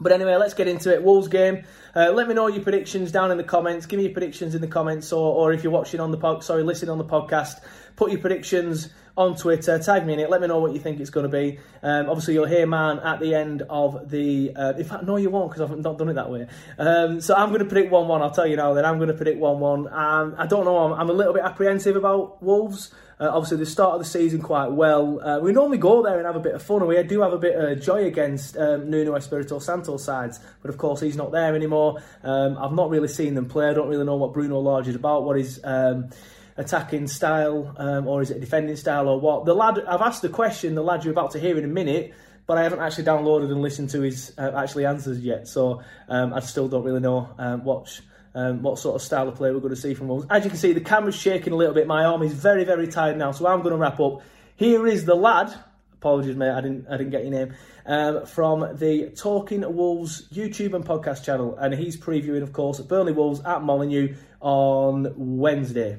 But 0.00 0.12
anyway, 0.12 0.36
let's 0.36 0.54
get 0.54 0.68
into 0.68 0.94
it. 0.94 1.02
Wolves 1.02 1.28
game. 1.28 1.64
Uh, 1.94 2.12
let 2.12 2.28
me 2.28 2.34
know 2.34 2.46
your 2.46 2.62
predictions 2.62 3.10
down 3.10 3.30
in 3.30 3.36
the 3.36 3.44
comments. 3.44 3.86
Give 3.86 3.98
me 3.98 4.04
your 4.04 4.12
predictions 4.12 4.54
in 4.54 4.60
the 4.60 4.68
comments, 4.68 5.12
or, 5.12 5.34
or 5.34 5.52
if 5.52 5.64
you're 5.64 5.72
watching 5.72 6.00
on 6.00 6.10
the 6.10 6.18
pod, 6.18 6.44
sorry, 6.44 6.62
listening 6.62 6.90
on 6.90 6.98
the 6.98 7.04
podcast, 7.04 7.54
put 7.96 8.12
your 8.12 8.20
predictions 8.20 8.90
on 9.18 9.34
Twitter. 9.34 9.78
Tag 9.80 10.06
me 10.06 10.14
in 10.14 10.20
it. 10.20 10.30
Let 10.30 10.40
me 10.40 10.46
know 10.46 10.60
what 10.60 10.72
you 10.72 10.78
think 10.78 11.00
it's 11.00 11.10
going 11.10 11.28
to 11.28 11.28
be. 11.28 11.58
Um, 11.82 12.08
obviously, 12.08 12.34
you'll 12.34 12.46
hear 12.46 12.66
man 12.66 13.00
at 13.00 13.18
the 13.18 13.34
end 13.34 13.62
of 13.68 14.08
the. 14.08 14.52
Uh, 14.54 14.72
in 14.78 14.84
fact, 14.84 15.04
no, 15.04 15.16
you 15.16 15.28
won't 15.28 15.50
because 15.50 15.68
I've 15.68 15.76
not 15.76 15.98
done 15.98 16.08
it 16.08 16.14
that 16.14 16.30
way. 16.30 16.46
Um, 16.78 17.20
so 17.20 17.34
I'm 17.34 17.48
going 17.48 17.58
to 17.58 17.66
predict 17.66 17.90
one-one. 17.90 18.22
I'll 18.22 18.30
tell 18.30 18.46
you 18.46 18.56
now. 18.56 18.72
Then 18.74 18.84
I'm 18.84 18.96
going 18.96 19.08
to 19.08 19.14
predict 19.14 19.38
one-one. 19.38 19.92
Um, 19.92 20.36
I 20.38 20.46
don't 20.46 20.64
know. 20.64 20.78
I'm, 20.78 20.92
I'm, 20.92 21.10
a 21.10 21.12
little 21.12 21.34
bit 21.34 21.42
apprehensive 21.42 21.96
about 21.96 22.40
Wolves. 22.42 22.94
Uh, 23.18 23.28
obviously, 23.32 23.56
they 23.56 23.64
started 23.64 24.00
the 24.00 24.08
season 24.08 24.40
quite 24.40 24.70
well. 24.70 25.20
Uh, 25.20 25.40
we 25.40 25.50
normally 25.50 25.78
go 25.78 26.00
there 26.04 26.16
and 26.18 26.24
have 26.24 26.36
a 26.36 26.40
bit 26.40 26.54
of 26.54 26.62
fun, 26.62 26.78
and 26.78 26.88
we 26.88 27.02
do 27.02 27.20
have 27.20 27.32
a 27.32 27.38
bit 27.38 27.56
of 27.56 27.82
joy 27.82 28.04
against 28.04 28.56
um, 28.56 28.88
Nuno 28.88 29.16
Espirito 29.16 29.58
Santo's 29.58 30.04
sides. 30.04 30.38
But 30.62 30.70
of 30.70 30.78
course, 30.78 31.00
he's 31.00 31.16
not 31.16 31.32
there 31.32 31.56
anymore. 31.56 32.00
Um, 32.22 32.56
I've 32.56 32.72
not 32.72 32.88
really 32.88 33.08
seen 33.08 33.34
them 33.34 33.48
play. 33.48 33.68
I 33.68 33.74
don't 33.74 33.88
really 33.88 34.04
know 34.04 34.14
what 34.14 34.32
Bruno 34.32 34.60
Lage 34.60 34.86
is 34.86 34.94
about. 34.94 35.24
What 35.24 35.36
is 35.40 35.60
um, 35.64 36.10
attacking 36.58 37.06
style 37.06 37.72
um, 37.78 38.06
or 38.06 38.20
is 38.20 38.30
it 38.30 38.40
defending 38.40 38.76
style 38.76 39.08
or 39.08 39.18
what? 39.18 39.46
The 39.46 39.54
lad, 39.54 39.78
I've 39.86 40.02
asked 40.02 40.22
the 40.22 40.28
question, 40.28 40.74
the 40.74 40.82
lad 40.82 41.04
you're 41.04 41.12
about 41.12 41.30
to 41.30 41.38
hear 41.38 41.56
in 41.56 41.64
a 41.64 41.68
minute, 41.68 42.12
but 42.46 42.58
I 42.58 42.64
haven't 42.64 42.80
actually 42.80 43.04
downloaded 43.04 43.50
and 43.50 43.62
listened 43.62 43.90
to 43.90 44.00
his 44.00 44.34
uh, 44.36 44.52
actually 44.56 44.84
answers 44.84 45.20
yet. 45.20 45.46
So 45.48 45.82
um, 46.08 46.34
I 46.34 46.40
still 46.40 46.68
don't 46.68 46.82
really 46.82 47.00
know 47.00 47.30
um, 47.38 47.64
what 47.64 48.00
um, 48.34 48.62
what 48.62 48.78
sort 48.78 48.96
of 48.96 49.02
style 49.02 49.28
of 49.28 49.36
play 49.36 49.50
we're 49.52 49.60
going 49.60 49.74
to 49.74 49.80
see 49.80 49.94
from 49.94 50.08
Wolves. 50.08 50.26
As 50.28 50.44
you 50.44 50.50
can 50.50 50.58
see, 50.58 50.72
the 50.72 50.80
camera's 50.80 51.14
shaking 51.14 51.52
a 51.52 51.56
little 51.56 51.74
bit. 51.74 51.86
My 51.86 52.04
arm 52.04 52.22
is 52.22 52.32
very 52.32 52.64
very 52.64 52.88
tired 52.88 53.16
now, 53.16 53.32
so 53.32 53.46
I'm 53.46 53.60
going 53.60 53.72
to 53.72 53.78
wrap 53.78 54.00
up. 54.00 54.22
Here 54.56 54.86
is 54.86 55.04
the 55.04 55.14
lad. 55.14 55.54
Apologies, 55.94 56.36
mate. 56.36 56.50
I 56.50 56.60
didn't 56.60 56.86
I 56.88 56.96
didn't 56.96 57.10
get 57.10 57.22
your 57.22 57.32
name. 57.32 57.54
Um, 57.86 58.26
from 58.26 58.76
the 58.76 59.10
Talking 59.10 59.60
Wolves 59.74 60.28
YouTube 60.32 60.74
and 60.74 60.84
podcast 60.84 61.24
channel, 61.24 61.56
and 61.56 61.72
he's 61.72 61.96
previewing, 61.96 62.42
of 62.42 62.52
course, 62.52 62.80
Burnley 62.80 63.12
Wolves 63.12 63.40
at 63.44 63.62
Molineux 63.62 64.14
on 64.40 65.12
Wednesday. 65.16 65.98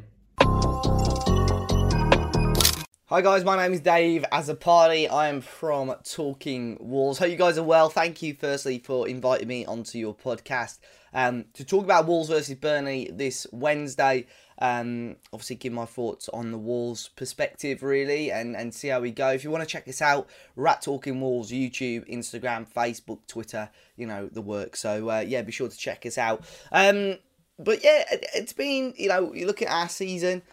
Hi 3.10 3.22
guys, 3.22 3.44
my 3.44 3.58
name 3.58 3.74
is 3.74 3.80
Dave. 3.80 4.24
As 4.32 4.50
a 4.50 4.54
party, 4.54 5.08
I 5.08 5.30
am 5.30 5.42
from 5.42 5.96
Talking 6.04 6.78
Wolves. 6.80 7.18
Hope 7.18 7.32
you 7.32 7.38
guys 7.38 7.58
are 7.58 7.64
well. 7.64 7.90
Thank 7.90 8.22
you, 8.22 8.36
firstly, 8.36 8.78
for 8.78 9.08
inviting 9.08 9.48
me 9.48 9.66
onto 9.66 9.98
your 9.98 10.14
podcast 10.14 10.78
um, 11.12 11.46
to 11.56 11.66
talk 11.66 11.84
about 11.84 12.06
Wolves 12.06 12.30
versus 12.30 12.54
Burnley 12.54 13.10
this 13.12 13.48
Wednesday. 13.52 14.28
Um, 14.60 15.16
obviously, 15.34 15.56
give 15.56 15.74
my 15.74 15.86
thoughts 15.86 16.30
on 16.30 16.52
the 16.52 16.60
Wolves 16.60 17.08
perspective, 17.08 17.82
really, 17.82 18.32
and, 18.32 18.56
and 18.56 18.72
see 18.72 18.90
how 18.90 19.00
we 19.00 19.10
go. 19.10 19.30
If 19.30 19.44
you 19.44 19.50
want 19.50 19.64
to 19.64 19.68
check 19.68 19.88
us 19.88 20.04
out, 20.04 20.30
we're 20.56 20.68
at 20.68 20.84
Talking 20.84 21.20
Wolves, 21.20 21.52
YouTube, 21.52 22.08
Instagram, 22.08 22.72
Facebook, 22.72 23.26
Twitter, 23.26 23.72
you 23.96 24.06
know, 24.06 24.30
the 24.32 24.44
work. 24.44 24.76
So, 24.76 25.10
uh, 25.10 25.26
yeah, 25.28 25.42
be 25.42 25.52
sure 25.52 25.68
to 25.68 25.76
check 25.76 26.06
us 26.06 26.20
out. 26.20 26.46
Um, 26.72 27.18
but 27.58 27.84
yeah, 27.84 28.04
it, 28.12 28.28
it's 28.36 28.54
been, 28.54 28.94
you 28.98 29.10
know, 29.10 29.34
you 29.34 29.48
look 29.48 29.64
at 29.64 29.72
our 29.72 29.90
season. 29.90 30.44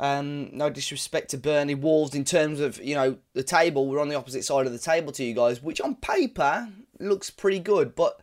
Um, 0.00 0.50
no 0.52 0.70
disrespect 0.70 1.30
to 1.30 1.38
Burnley 1.38 1.74
Wolves 1.74 2.14
in 2.14 2.24
terms 2.24 2.60
of 2.60 2.80
you 2.82 2.94
know 2.94 3.18
the 3.32 3.42
table. 3.42 3.88
We're 3.88 4.00
on 4.00 4.08
the 4.08 4.14
opposite 4.14 4.44
side 4.44 4.66
of 4.66 4.72
the 4.72 4.78
table 4.78 5.12
to 5.12 5.24
you 5.24 5.34
guys, 5.34 5.62
which 5.62 5.80
on 5.80 5.96
paper 5.96 6.68
looks 7.00 7.30
pretty 7.30 7.58
good, 7.58 7.96
but 7.96 8.20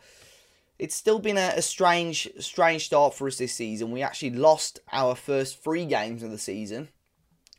it's 0.79 0.95
still 0.95 1.19
been 1.19 1.37
a, 1.37 1.53
a 1.55 1.61
strange 1.61 2.29
strange 2.39 2.85
start 2.85 3.13
for 3.13 3.27
us 3.27 3.37
this 3.37 3.53
season. 3.53 3.91
We 3.91 4.01
actually 4.01 4.31
lost 4.31 4.79
our 4.93 5.15
first 5.15 5.61
three 5.63 5.85
games 5.85 6.23
of 6.23 6.31
the 6.31 6.37
season, 6.37 6.89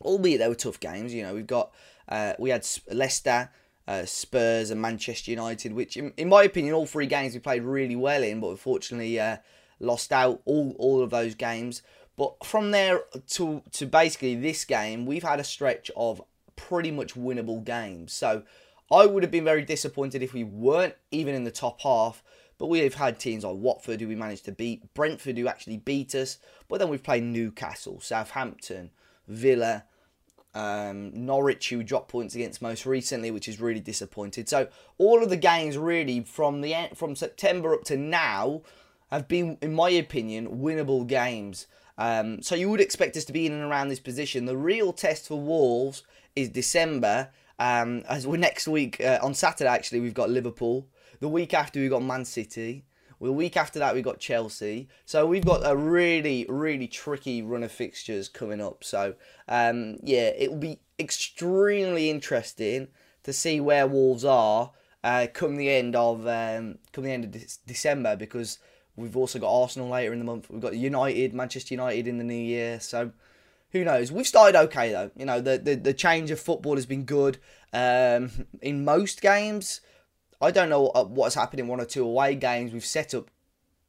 albeit 0.00 0.40
they 0.40 0.48
were 0.48 0.54
tough 0.54 0.80
games. 0.80 1.12
You 1.12 1.22
know, 1.24 1.34
we've 1.34 1.46
got 1.46 1.72
uh, 2.08 2.34
we 2.38 2.50
had 2.50 2.66
Leicester. 2.90 3.50
Uh, 3.88 4.04
Spurs 4.04 4.72
and 4.72 4.82
Manchester 4.82 5.30
United, 5.30 5.72
which, 5.72 5.96
in, 5.96 6.12
in, 6.16 6.28
my 6.28 6.42
opinion, 6.42 6.74
all 6.74 6.86
three 6.86 7.06
games 7.06 7.34
we 7.34 7.38
played 7.38 7.62
really 7.62 7.94
well 7.94 8.20
in, 8.24 8.40
but 8.40 8.48
unfortunately 8.48 9.20
uh, 9.20 9.36
lost 9.78 10.10
out 10.10 10.42
all 10.44 10.74
all 10.80 11.04
of 11.04 11.10
those 11.10 11.36
games. 11.36 11.82
But 12.16 12.44
from 12.44 12.70
there 12.70 13.02
to 13.28 13.62
to 13.72 13.86
basically 13.86 14.34
this 14.34 14.64
game, 14.64 15.06
we've 15.06 15.22
had 15.22 15.40
a 15.40 15.44
stretch 15.44 15.90
of 15.96 16.22
pretty 16.56 16.90
much 16.90 17.14
winnable 17.14 17.62
games. 17.64 18.12
So 18.12 18.42
I 18.90 19.06
would 19.06 19.22
have 19.22 19.32
been 19.32 19.44
very 19.44 19.62
disappointed 19.62 20.22
if 20.22 20.32
we 20.32 20.44
weren't 20.44 20.94
even 21.10 21.34
in 21.34 21.44
the 21.44 21.50
top 21.50 21.80
half. 21.82 22.22
But 22.58 22.68
we 22.68 22.78
have 22.80 22.94
had 22.94 23.20
teams 23.20 23.44
like 23.44 23.56
Watford 23.56 24.00
who 24.00 24.08
we 24.08 24.14
managed 24.14 24.46
to 24.46 24.52
beat, 24.52 24.94
Brentford 24.94 25.36
who 25.36 25.46
actually 25.46 25.76
beat 25.76 26.14
us. 26.14 26.38
But 26.68 26.78
then 26.78 26.88
we've 26.88 27.02
played 27.02 27.22
Newcastle, 27.22 28.00
Southampton, 28.00 28.92
Villa, 29.28 29.84
um, 30.54 31.12
Norwich 31.12 31.68
who 31.68 31.82
dropped 31.82 32.08
points 32.08 32.34
against 32.34 32.62
most 32.62 32.86
recently, 32.86 33.30
which 33.30 33.46
is 33.46 33.60
really 33.60 33.80
disappointed. 33.80 34.48
So 34.48 34.68
all 34.96 35.22
of 35.22 35.28
the 35.28 35.36
games 35.36 35.76
really 35.76 36.20
from 36.20 36.62
the 36.62 36.74
from 36.94 37.14
September 37.14 37.74
up 37.74 37.84
to 37.84 37.96
now 37.98 38.62
have 39.10 39.28
been, 39.28 39.58
in 39.60 39.74
my 39.74 39.90
opinion, 39.90 40.58
winnable 40.58 41.06
games. 41.06 41.66
Um, 41.98 42.42
so 42.42 42.54
you 42.54 42.68
would 42.70 42.80
expect 42.80 43.16
us 43.16 43.24
to 43.26 43.32
be 43.32 43.46
in 43.46 43.52
and 43.52 43.62
around 43.62 43.88
this 43.88 44.00
position. 44.00 44.44
The 44.44 44.56
real 44.56 44.92
test 44.92 45.28
for 45.28 45.40
Wolves 45.40 46.02
is 46.34 46.48
December. 46.48 47.30
Um, 47.58 48.02
as 48.08 48.26
we're 48.26 48.36
next 48.36 48.68
week 48.68 49.00
uh, 49.00 49.18
on 49.22 49.34
Saturday, 49.34 49.70
actually, 49.70 50.00
we've 50.00 50.14
got 50.14 50.30
Liverpool. 50.30 50.88
The 51.20 51.28
week 51.28 51.54
after, 51.54 51.80
we've 51.80 51.90
got 51.90 52.02
Man 52.02 52.24
City. 52.24 52.84
Well, 53.18 53.30
the 53.30 53.36
week 53.36 53.56
after 53.56 53.78
that, 53.78 53.94
we've 53.94 54.04
got 54.04 54.18
Chelsea. 54.18 54.88
So 55.06 55.26
we've 55.26 55.44
got 55.44 55.62
a 55.64 55.74
really, 55.74 56.44
really 56.48 56.86
tricky 56.86 57.40
run 57.40 57.62
of 57.62 57.72
fixtures 57.72 58.28
coming 58.28 58.60
up. 58.60 58.84
So 58.84 59.14
um, 59.48 59.96
yeah, 60.02 60.28
it 60.36 60.50
will 60.50 60.58
be 60.58 60.80
extremely 60.98 62.10
interesting 62.10 62.88
to 63.22 63.32
see 63.32 63.60
where 63.60 63.86
Wolves 63.86 64.24
are 64.24 64.72
uh, 65.02 65.28
come 65.32 65.56
the 65.56 65.70
end 65.70 65.96
of 65.96 66.26
um, 66.26 66.78
come 66.92 67.04
the 67.04 67.12
end 67.12 67.24
of 67.24 67.30
de- 67.30 67.46
December 67.66 68.16
because 68.16 68.58
We've 68.96 69.16
also 69.16 69.38
got 69.38 69.52
Arsenal 69.52 69.88
later 69.88 70.12
in 70.12 70.18
the 70.18 70.24
month. 70.24 70.48
We've 70.50 70.60
got 70.60 70.74
United, 70.74 71.34
Manchester 71.34 71.74
United 71.74 72.08
in 72.08 72.18
the 72.18 72.24
new 72.24 72.34
year. 72.34 72.80
So 72.80 73.12
who 73.72 73.84
knows? 73.84 74.10
We've 74.10 74.26
started 74.26 74.58
okay 74.64 74.90
though. 74.90 75.10
You 75.16 75.26
know, 75.26 75.40
the 75.40 75.58
the, 75.58 75.74
the 75.74 75.94
change 75.94 76.30
of 76.30 76.40
football 76.40 76.76
has 76.76 76.86
been 76.86 77.04
good. 77.04 77.38
Um, 77.72 78.30
in 78.62 78.84
most 78.84 79.20
games, 79.20 79.80
I 80.40 80.50
don't 80.50 80.70
know 80.70 80.90
what's 81.08 81.34
happened 81.34 81.60
in 81.60 81.68
one 81.68 81.80
or 81.80 81.84
two 81.84 82.04
away 82.04 82.34
games. 82.34 82.72
We've 82.72 82.84
set 82.84 83.14
up 83.14 83.30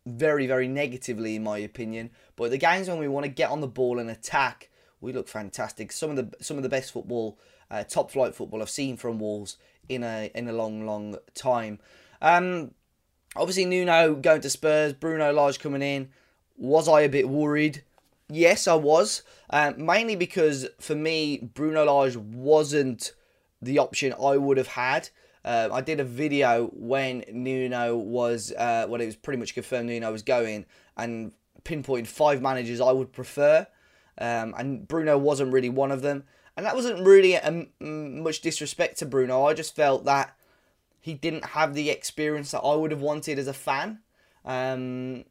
very 0.06 0.48
very 0.48 0.68
negatively 0.68 1.36
in 1.36 1.44
my 1.44 1.58
opinion. 1.58 2.12
But 2.36 2.52
the 2.52 2.58
games 2.58 2.90
when 2.90 3.00
we 3.00 3.08
want 3.08 3.26
to 3.26 3.32
get 3.32 3.50
on 3.50 3.62
the 3.62 3.68
ball 3.68 4.00
and 4.00 4.10
attack, 4.10 4.70
we 5.00 5.14
look 5.14 5.28
fantastic. 5.28 5.92
Some 5.92 6.12
of 6.12 6.16
the 6.18 6.44
some 6.44 6.58
of 6.58 6.64
the 6.64 6.70
best 6.70 6.92
football, 6.92 7.40
uh, 7.72 7.84
top 7.84 8.12
flight 8.12 8.36
football 8.36 8.62
I've 8.62 8.70
seen 8.70 8.98
from 8.98 9.20
Wolves 9.20 9.58
in 9.88 10.04
a 10.04 10.30
in 10.36 10.48
a 10.50 10.54
long 10.54 10.86
long 10.86 11.18
time. 11.34 11.80
Um, 12.22 12.72
Obviously, 13.38 13.66
Nuno 13.66 14.16
going 14.16 14.42
to 14.42 14.50
Spurs, 14.50 14.94
Bruno 14.94 15.32
Lage 15.32 15.60
coming 15.60 15.82
in. 15.82 16.10
Was 16.58 16.88
I 16.88 17.02
a 17.02 17.10
bit 17.10 17.30
worried? 17.30 17.84
Yes, 18.30 18.68
I 18.68 18.76
was. 18.76 19.24
Um, 19.50 19.86
mainly 19.86 20.16
because 20.16 20.68
for 20.80 20.96
me, 20.96 21.38
Bruno 21.54 21.86
Lage 21.86 22.18
wasn't 22.18 23.14
the 23.62 23.80
option 23.80 24.14
I 24.14 24.38
would 24.38 24.58
have 24.58 24.68
had. 24.68 25.10
Uh, 25.46 25.70
I 25.72 25.82
did 25.82 26.00
a 26.00 26.04
video 26.04 26.68
when 26.74 27.24
Nuno 27.32 27.96
was, 27.96 28.52
uh, 28.52 28.86
well, 28.90 29.00
it 29.00 29.06
was 29.06 29.16
pretty 29.16 29.40
much 29.40 29.54
confirmed 29.54 29.88
Nuno 29.88 30.12
was 30.12 30.24
going, 30.24 30.66
and 30.98 31.32
pinpointed 31.64 32.08
five 32.08 32.42
managers 32.42 32.82
I 32.82 32.92
would 32.92 33.14
prefer. 33.14 33.66
Um, 34.18 34.56
and 34.58 34.88
Bruno 34.88 35.18
wasn't 35.18 35.54
really 35.54 35.70
one 35.70 35.92
of 35.92 36.02
them. 36.02 36.24
And 36.58 36.66
that 36.66 36.76
wasn't 36.76 37.06
really 37.06 37.36
a, 37.36 37.68
much 37.80 38.42
disrespect 38.42 38.98
to 38.98 39.06
Bruno. 39.06 39.46
I 39.46 39.54
just 39.54 39.76
felt 39.76 40.06
that 40.06 40.36
he 41.08 41.14
didn't 41.14 41.46
have 41.46 41.74
the 41.74 41.90
experience 41.90 42.52
that 42.52 42.60
I 42.60 42.76
would 42.76 42.92
have 42.92 43.00
wanted 43.00 43.40
as 43.40 43.48
a 43.48 43.54
fan. 43.54 44.00
Um, 44.44 45.24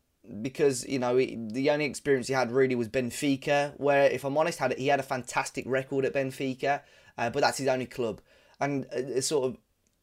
because 0.42 0.86
you 0.88 0.98
know 0.98 1.16
he, 1.18 1.38
the 1.52 1.70
only 1.70 1.84
experience 1.84 2.26
he 2.26 2.32
had 2.32 2.50
really 2.50 2.74
was 2.74 2.88
Benfica, 2.88 3.72
where 3.76 4.10
if 4.10 4.24
I'm 4.24 4.36
honest, 4.38 4.58
had 4.58 4.72
he 4.78 4.88
had 4.88 5.00
a 5.00 5.04
fantastic 5.04 5.64
record 5.66 6.06
at 6.06 6.14
Benfica, 6.14 6.80
uh, 7.18 7.30
but 7.30 7.42
that's 7.42 7.58
his 7.58 7.68
only 7.68 7.86
club, 7.86 8.20
and 8.58 8.86
uh, 8.86 9.20
sort 9.20 9.44
of 9.44 9.58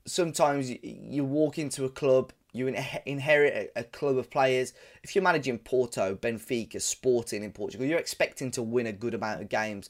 sometimes 0.06 0.72
you, 0.82 1.26
walk 1.26 1.58
into 1.58 1.86
a 1.86 1.90
club, 1.90 2.32
you 2.54 2.68
inherit 3.06 3.72
a, 3.76 3.84
club 3.84 4.18
of 4.18 4.30
players. 4.30 4.74
If 5.02 5.16
you're 5.16 5.24
managing 5.24 5.58
Porto, 5.60 6.16
Benfica, 6.16 6.82
Sporting 6.82 7.44
in 7.44 7.52
Portugal, 7.52 7.88
you're 7.88 8.00
expecting 8.00 8.52
to 8.52 8.62
win 8.62 8.86
a 8.86 8.94
good 8.94 9.14
amount 9.14 9.42
of 9.42 9.50
games. 9.50 9.90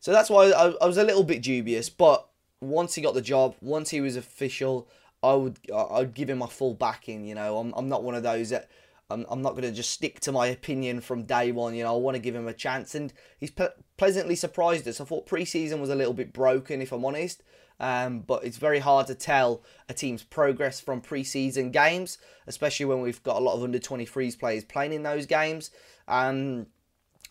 So 0.00 0.12
that's 0.12 0.30
why 0.30 0.50
I 0.50 0.86
was 0.86 0.98
a 0.98 1.04
little 1.04 1.24
bit 1.24 1.42
dubious, 1.42 1.90
but 1.90 2.28
once 2.60 2.94
he 2.94 3.02
got 3.02 3.14
the 3.14 3.22
job, 3.22 3.54
once 3.60 3.90
he 3.90 4.00
was 4.00 4.16
official, 4.16 4.88
I 5.22 5.34
would 5.34 5.58
I'd 5.74 6.14
give 6.14 6.30
him 6.30 6.38
my 6.38 6.46
full 6.46 6.74
backing. 6.74 7.24
You 7.24 7.34
know, 7.34 7.58
I'm 7.58 7.72
I'm 7.76 7.88
not 7.88 8.02
one 8.02 8.14
of 8.14 8.22
those 8.22 8.50
that 8.50 8.68
I'm 9.10 9.26
I'm 9.28 9.42
not 9.42 9.52
going 9.52 9.62
to 9.62 9.72
just 9.72 9.90
stick 9.90 10.20
to 10.20 10.32
my 10.32 10.46
opinion 10.48 11.00
from 11.00 11.24
day 11.24 11.52
one. 11.52 11.74
You 11.74 11.84
know, 11.84 11.94
I 11.94 11.98
want 11.98 12.16
to 12.16 12.22
give 12.22 12.34
him 12.34 12.48
a 12.48 12.52
chance, 12.52 12.94
and 12.94 13.12
he's 13.38 13.50
ple- 13.50 13.74
pleasantly 13.96 14.36
surprised 14.36 14.86
us. 14.88 15.00
I 15.00 15.04
thought 15.04 15.26
preseason 15.26 15.80
was 15.80 15.90
a 15.90 15.94
little 15.94 16.14
bit 16.14 16.32
broken, 16.32 16.82
if 16.82 16.92
I'm 16.92 17.04
honest. 17.04 17.42
Um, 17.78 18.20
but 18.20 18.44
it's 18.44 18.56
very 18.56 18.78
hard 18.78 19.06
to 19.08 19.14
tell 19.14 19.62
a 19.88 19.94
team's 19.94 20.22
progress 20.22 20.80
from 20.80 21.02
preseason 21.02 21.72
games, 21.72 22.18
especially 22.46 22.86
when 22.86 23.02
we've 23.02 23.22
got 23.22 23.36
a 23.36 23.40
lot 23.40 23.54
of 23.54 23.62
under 23.62 23.78
23s 23.78 24.38
players 24.38 24.64
playing 24.64 24.94
in 24.94 25.02
those 25.02 25.26
games. 25.26 25.70
Um, 26.08 26.68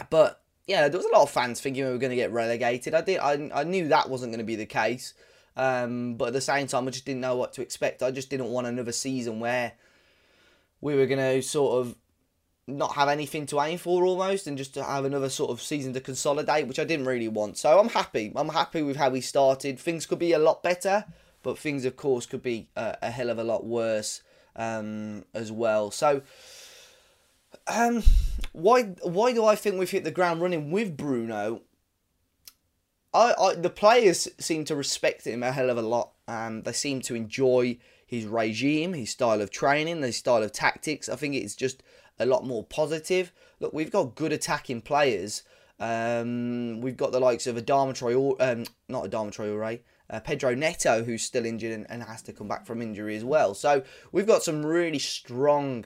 but 0.09 0.41
yeah, 0.67 0.87
there 0.87 0.99
was 0.99 1.07
a 1.07 1.13
lot 1.13 1.23
of 1.23 1.31
fans 1.31 1.61
thinking 1.61 1.85
we 1.85 1.91
were 1.91 1.97
going 1.97 2.11
to 2.11 2.15
get 2.15 2.31
relegated. 2.31 2.93
I 2.93 3.01
did, 3.01 3.19
I, 3.19 3.49
I 3.53 3.63
knew 3.63 3.87
that 3.87 4.09
wasn't 4.09 4.31
going 4.31 4.39
to 4.39 4.45
be 4.45 4.55
the 4.55 4.65
case. 4.65 5.13
Um, 5.57 6.15
but 6.15 6.25
at 6.25 6.33
the 6.33 6.41
same 6.41 6.67
time, 6.67 6.87
I 6.87 6.91
just 6.91 7.05
didn't 7.05 7.21
know 7.21 7.35
what 7.35 7.53
to 7.53 7.61
expect. 7.61 8.03
I 8.03 8.11
just 8.11 8.29
didn't 8.29 8.49
want 8.49 8.67
another 8.67 8.91
season 8.91 9.39
where 9.39 9.73
we 10.81 10.95
were 10.95 11.05
going 11.05 11.19
to 11.19 11.41
sort 11.41 11.79
of 11.79 11.95
not 12.67 12.93
have 12.95 13.09
anything 13.09 13.45
to 13.45 13.61
aim 13.61 13.77
for 13.77 14.05
almost 14.05 14.47
and 14.47 14.57
just 14.57 14.73
to 14.73 14.83
have 14.83 15.05
another 15.05 15.29
sort 15.29 15.51
of 15.51 15.61
season 15.61 15.93
to 15.93 16.01
consolidate, 16.01 16.67
which 16.67 16.79
I 16.79 16.83
didn't 16.83 17.05
really 17.05 17.27
want. 17.27 17.57
So 17.57 17.79
I'm 17.79 17.89
happy. 17.89 18.33
I'm 18.35 18.49
happy 18.49 18.81
with 18.81 18.97
how 18.97 19.09
we 19.09 19.21
started. 19.21 19.79
Things 19.79 20.05
could 20.05 20.19
be 20.19 20.33
a 20.33 20.39
lot 20.39 20.63
better, 20.63 21.05
but 21.43 21.57
things, 21.57 21.85
of 21.85 21.95
course, 21.95 22.25
could 22.25 22.41
be 22.41 22.67
a, 22.75 22.97
a 23.03 23.11
hell 23.11 23.29
of 23.29 23.39
a 23.39 23.43
lot 23.43 23.65
worse 23.65 24.21
um, 24.55 25.25
as 25.33 25.51
well. 25.51 25.91
So. 25.91 26.21
Um, 27.67 28.03
why 28.51 28.83
why 28.83 29.31
do 29.31 29.45
I 29.45 29.55
think 29.55 29.79
we've 29.79 29.89
hit 29.89 30.03
the 30.03 30.11
ground 30.11 30.41
running 30.41 30.71
with 30.71 30.97
Bruno? 30.97 31.61
I, 33.15 33.33
I 33.39 33.55
the 33.55 33.69
players 33.69 34.27
seem 34.39 34.65
to 34.65 34.75
respect 34.75 35.25
him 35.25 35.41
a 35.41 35.51
hell 35.51 35.69
of 35.69 35.77
a 35.77 35.81
lot. 35.81 36.11
Um, 36.27 36.63
they 36.63 36.73
seem 36.73 37.01
to 37.01 37.15
enjoy 37.15 37.77
his 38.05 38.25
regime, 38.25 38.93
his 38.93 39.09
style 39.09 39.41
of 39.41 39.51
training, 39.51 40.01
his 40.01 40.17
style 40.17 40.43
of 40.43 40.51
tactics. 40.51 41.07
I 41.07 41.15
think 41.15 41.33
it's 41.35 41.55
just 41.55 41.81
a 42.19 42.25
lot 42.25 42.45
more 42.45 42.63
positive. 42.63 43.31
Look, 43.59 43.73
we've 43.73 43.91
got 43.91 44.15
good 44.15 44.33
attacking 44.33 44.81
players. 44.81 45.43
Um, 45.79 46.81
we've 46.81 46.97
got 46.97 47.11
the 47.11 47.19
likes 47.19 47.47
of 47.47 47.55
Adama 47.55 47.93
Traore, 47.93 48.35
um, 48.39 48.65
not 48.87 49.05
Adama 49.05 49.31
Traore, 49.31 49.79
uh, 50.09 50.19
Pedro 50.19 50.53
Neto, 50.53 51.03
who's 51.03 51.23
still 51.23 51.45
injured 51.45 51.73
and, 51.73 51.85
and, 51.89 52.03
has 52.03 52.21
to 52.23 52.33
come 52.33 52.47
back 52.47 52.65
from 52.65 52.81
injury 52.81 53.15
as 53.15 53.25
well. 53.25 53.53
So 53.53 53.83
we've 54.11 54.27
got 54.27 54.43
some 54.43 54.65
really 54.65 54.99
strong 54.99 55.85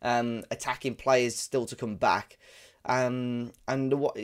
um, 0.00 0.44
attacking 0.50 0.94
players 0.94 1.36
still 1.36 1.66
to 1.66 1.76
come 1.76 1.96
back. 1.96 2.38
Um, 2.86 3.52
and 3.66 3.92
what 3.94 4.16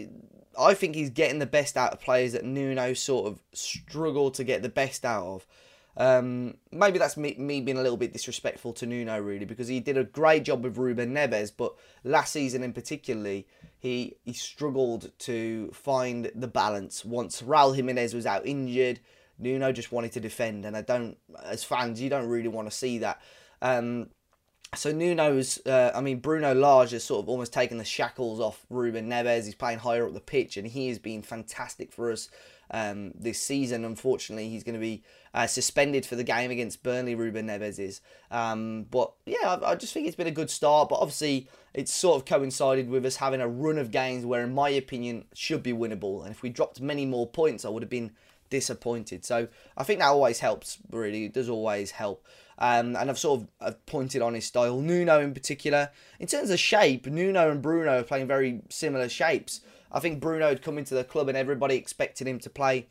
I 0.59 0.75
think 0.75 0.95
he's 0.95 1.11
getting 1.11 1.39
the 1.39 1.47
best 1.47 1.77
out 1.77 1.93
of 1.93 2.01
players 2.01 2.33
that 2.33 2.45
Nuno 2.45 2.95
sort 2.95 3.27
of 3.27 3.43
struggled 3.53 4.35
to 4.35 4.45
get 4.45 4.63
the 4.63 4.69
best 4.69 5.05
out 5.05 5.27
of. 5.27 5.47
Um, 5.95 6.55
maybe 6.71 6.99
that's 6.99 7.17
me, 7.17 7.35
me 7.39 7.61
being 7.61 7.77
a 7.77 7.83
little 7.83 7.99
bit 7.99 8.13
disrespectful 8.13 8.73
to 8.75 8.87
Nuno, 8.87 9.21
really, 9.21 9.45
because 9.45 9.69
he 9.69 9.81
did 9.81 9.99
a 9.99 10.05
great 10.05 10.45
job 10.45 10.65
with 10.65 10.79
Ruben 10.79 11.13
Neves, 11.13 11.53
but 11.55 11.75
last 12.03 12.33
season 12.33 12.63
in 12.63 12.73
particularly, 12.73 13.47
he 13.79 14.15
he 14.25 14.33
struggled 14.33 15.11
to 15.21 15.71
find 15.73 16.31
the 16.35 16.49
balance. 16.49 17.05
Once 17.05 17.43
Raul 17.43 17.75
Jimenez 17.75 18.15
was 18.15 18.27
out 18.27 18.47
injured, 18.47 19.01
Nuno 19.39 19.73
just 19.73 19.93
wanted 19.93 20.13
to 20.13 20.21
defend, 20.21 20.65
and 20.65 20.77
I 20.77 20.83
don't, 20.83 21.19
as 21.45 21.65
fans, 21.65 22.01
you 22.01 22.09
don't 22.09 22.29
really 22.29 22.49
want 22.49 22.71
to 22.71 22.77
see 22.77 22.99
that. 22.99 23.21
Um, 23.61 24.09
so 24.75 24.91
Nuno's, 24.91 25.61
uh, 25.67 25.93
I 25.95 26.01
mean, 26.01 26.19
Bruno 26.21 26.55
Lage 26.55 26.93
has 26.93 27.05
sort 27.05 27.23
of 27.23 27.29
almost 27.29 27.53
taken 27.53 27.77
the 27.77 27.85
shackles 27.85 28.41
off 28.41 28.65
Ruben 28.71 29.09
Neves. 29.09 29.45
He's 29.45 29.55
playing 29.55 29.81
higher 29.81 30.07
up 30.07 30.15
the 30.15 30.21
pitch, 30.21 30.57
and 30.57 30.67
he 30.67 30.89
has 30.89 30.99
been 30.99 31.21
fantastic 31.21 31.93
for 31.93 32.11
us 32.11 32.31
um, 32.71 33.13
this 33.15 33.39
season. 33.39 33.85
Unfortunately, 33.85 34.49
he's 34.49 34.65
going 34.65 34.75
to 34.75 34.81
be 34.81 35.03
uh, 35.35 35.47
suspended 35.47 36.07
for 36.07 36.17
the 36.17 36.25
game 36.25 36.51
against 36.51 36.83
Burnley. 36.83 37.15
Ruben 37.15 37.49
Neves 37.49 37.79
is, 37.79 38.01
um, 38.31 38.87
but 38.91 39.13
yeah, 39.27 39.59
I, 39.63 39.73
I, 39.73 39.75
just 39.75 39.93
think 39.93 40.07
it's 40.07 40.17
been 40.17 40.27
a 40.27 40.31
good 40.31 40.49
start. 40.51 40.89
But 40.89 41.01
obviously, 41.01 41.49
it's 41.75 41.93
sort 41.93 42.17
of 42.17 42.25
coincided 42.25 42.89
with 42.89 43.05
us 43.05 43.17
having 43.17 43.43
a 43.43 43.49
run 43.49 43.77
of 43.77 43.91
games 43.91 44.25
where, 44.25 44.43
in 44.43 44.55
my 44.55 44.71
opinion, 44.71 45.27
should 45.35 45.63
be 45.63 45.75
winnable. 45.75 46.23
And 46.23 46.31
if 46.31 46.41
we 46.41 46.49
dropped 46.49 46.81
many 46.81 47.05
more 47.05 47.27
points, 47.27 47.67
I 47.67 47.69
would 47.69 47.83
have 47.83 47.91
been 47.91 48.13
disappointed. 48.49 49.25
So 49.25 49.49
I 49.77 49.85
think 49.85 50.01
that 50.01 50.09
always 50.09 50.41
helps. 50.41 50.79
Really, 50.91 51.27
it 51.27 51.35
does 51.35 51.51
always 51.51 51.91
help. 51.91 52.25
Um, 52.59 52.97
and 52.97 53.11
I've 53.11 53.19
sort 53.19 53.41
of 53.41 53.49
I've 53.61 53.87
pointed 53.87 54.23
on 54.23 54.35
his 54.35 54.47
style. 54.47 54.81
Nuno 54.81 55.21
in 55.21 55.35
particular, 55.35 55.91
in 56.21 56.27
terms 56.27 56.51
of 56.51 56.59
shape, 56.59 57.07
Nuno 57.07 57.51
and 57.51 57.63
Bruno 57.63 58.01
are 58.01 58.05
playing 58.05 58.27
very 58.27 58.61
similar 58.69 59.09
shapes. 59.09 59.61
I 59.91 60.01
think 60.01 60.21
Bruno 60.21 60.49
had 60.49 60.63
come 60.63 60.79
into 60.79 60.95
the 60.95 61.05
club 61.05 61.29
and 61.29 61.37
everybody 61.37 61.77
expected 61.77 62.27
him 62.27 62.39
to 62.41 62.51
play 62.51 62.87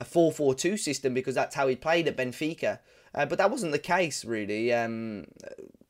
a 0.00 0.04
4-4-2 0.04 0.78
system 0.78 1.14
because 1.14 1.34
that's 1.34 1.54
how 1.54 1.68
he 1.68 1.76
played 1.76 2.08
at 2.08 2.16
Benfica. 2.16 2.78
Uh, 3.14 3.26
but 3.26 3.38
that 3.38 3.50
wasn't 3.50 3.72
the 3.72 3.78
case 3.78 4.24
really. 4.24 4.72
Um, 4.72 5.26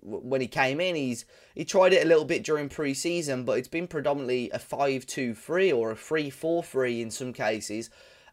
when 0.03 0.41
he 0.41 0.47
came 0.47 0.81
in, 0.81 0.97
he's 0.97 1.25
he 1.55 1.65
tried 1.65 1.93
it 1.93 2.05
a 2.05 2.09
little 2.09 2.25
bit 2.25 2.43
during 2.43 2.69
pre-season, 2.69 3.45
but 3.45 3.59
it's 3.59 3.69
been 3.69 3.87
predominantly 3.87 4.51
a 4.51 4.59
5-2-3 4.59 5.77
or 5.77 5.91
a 5.91 5.95
3-4-3 5.95 7.03
in 7.03 7.11
some 7.11 7.33
cases. 7.33 7.91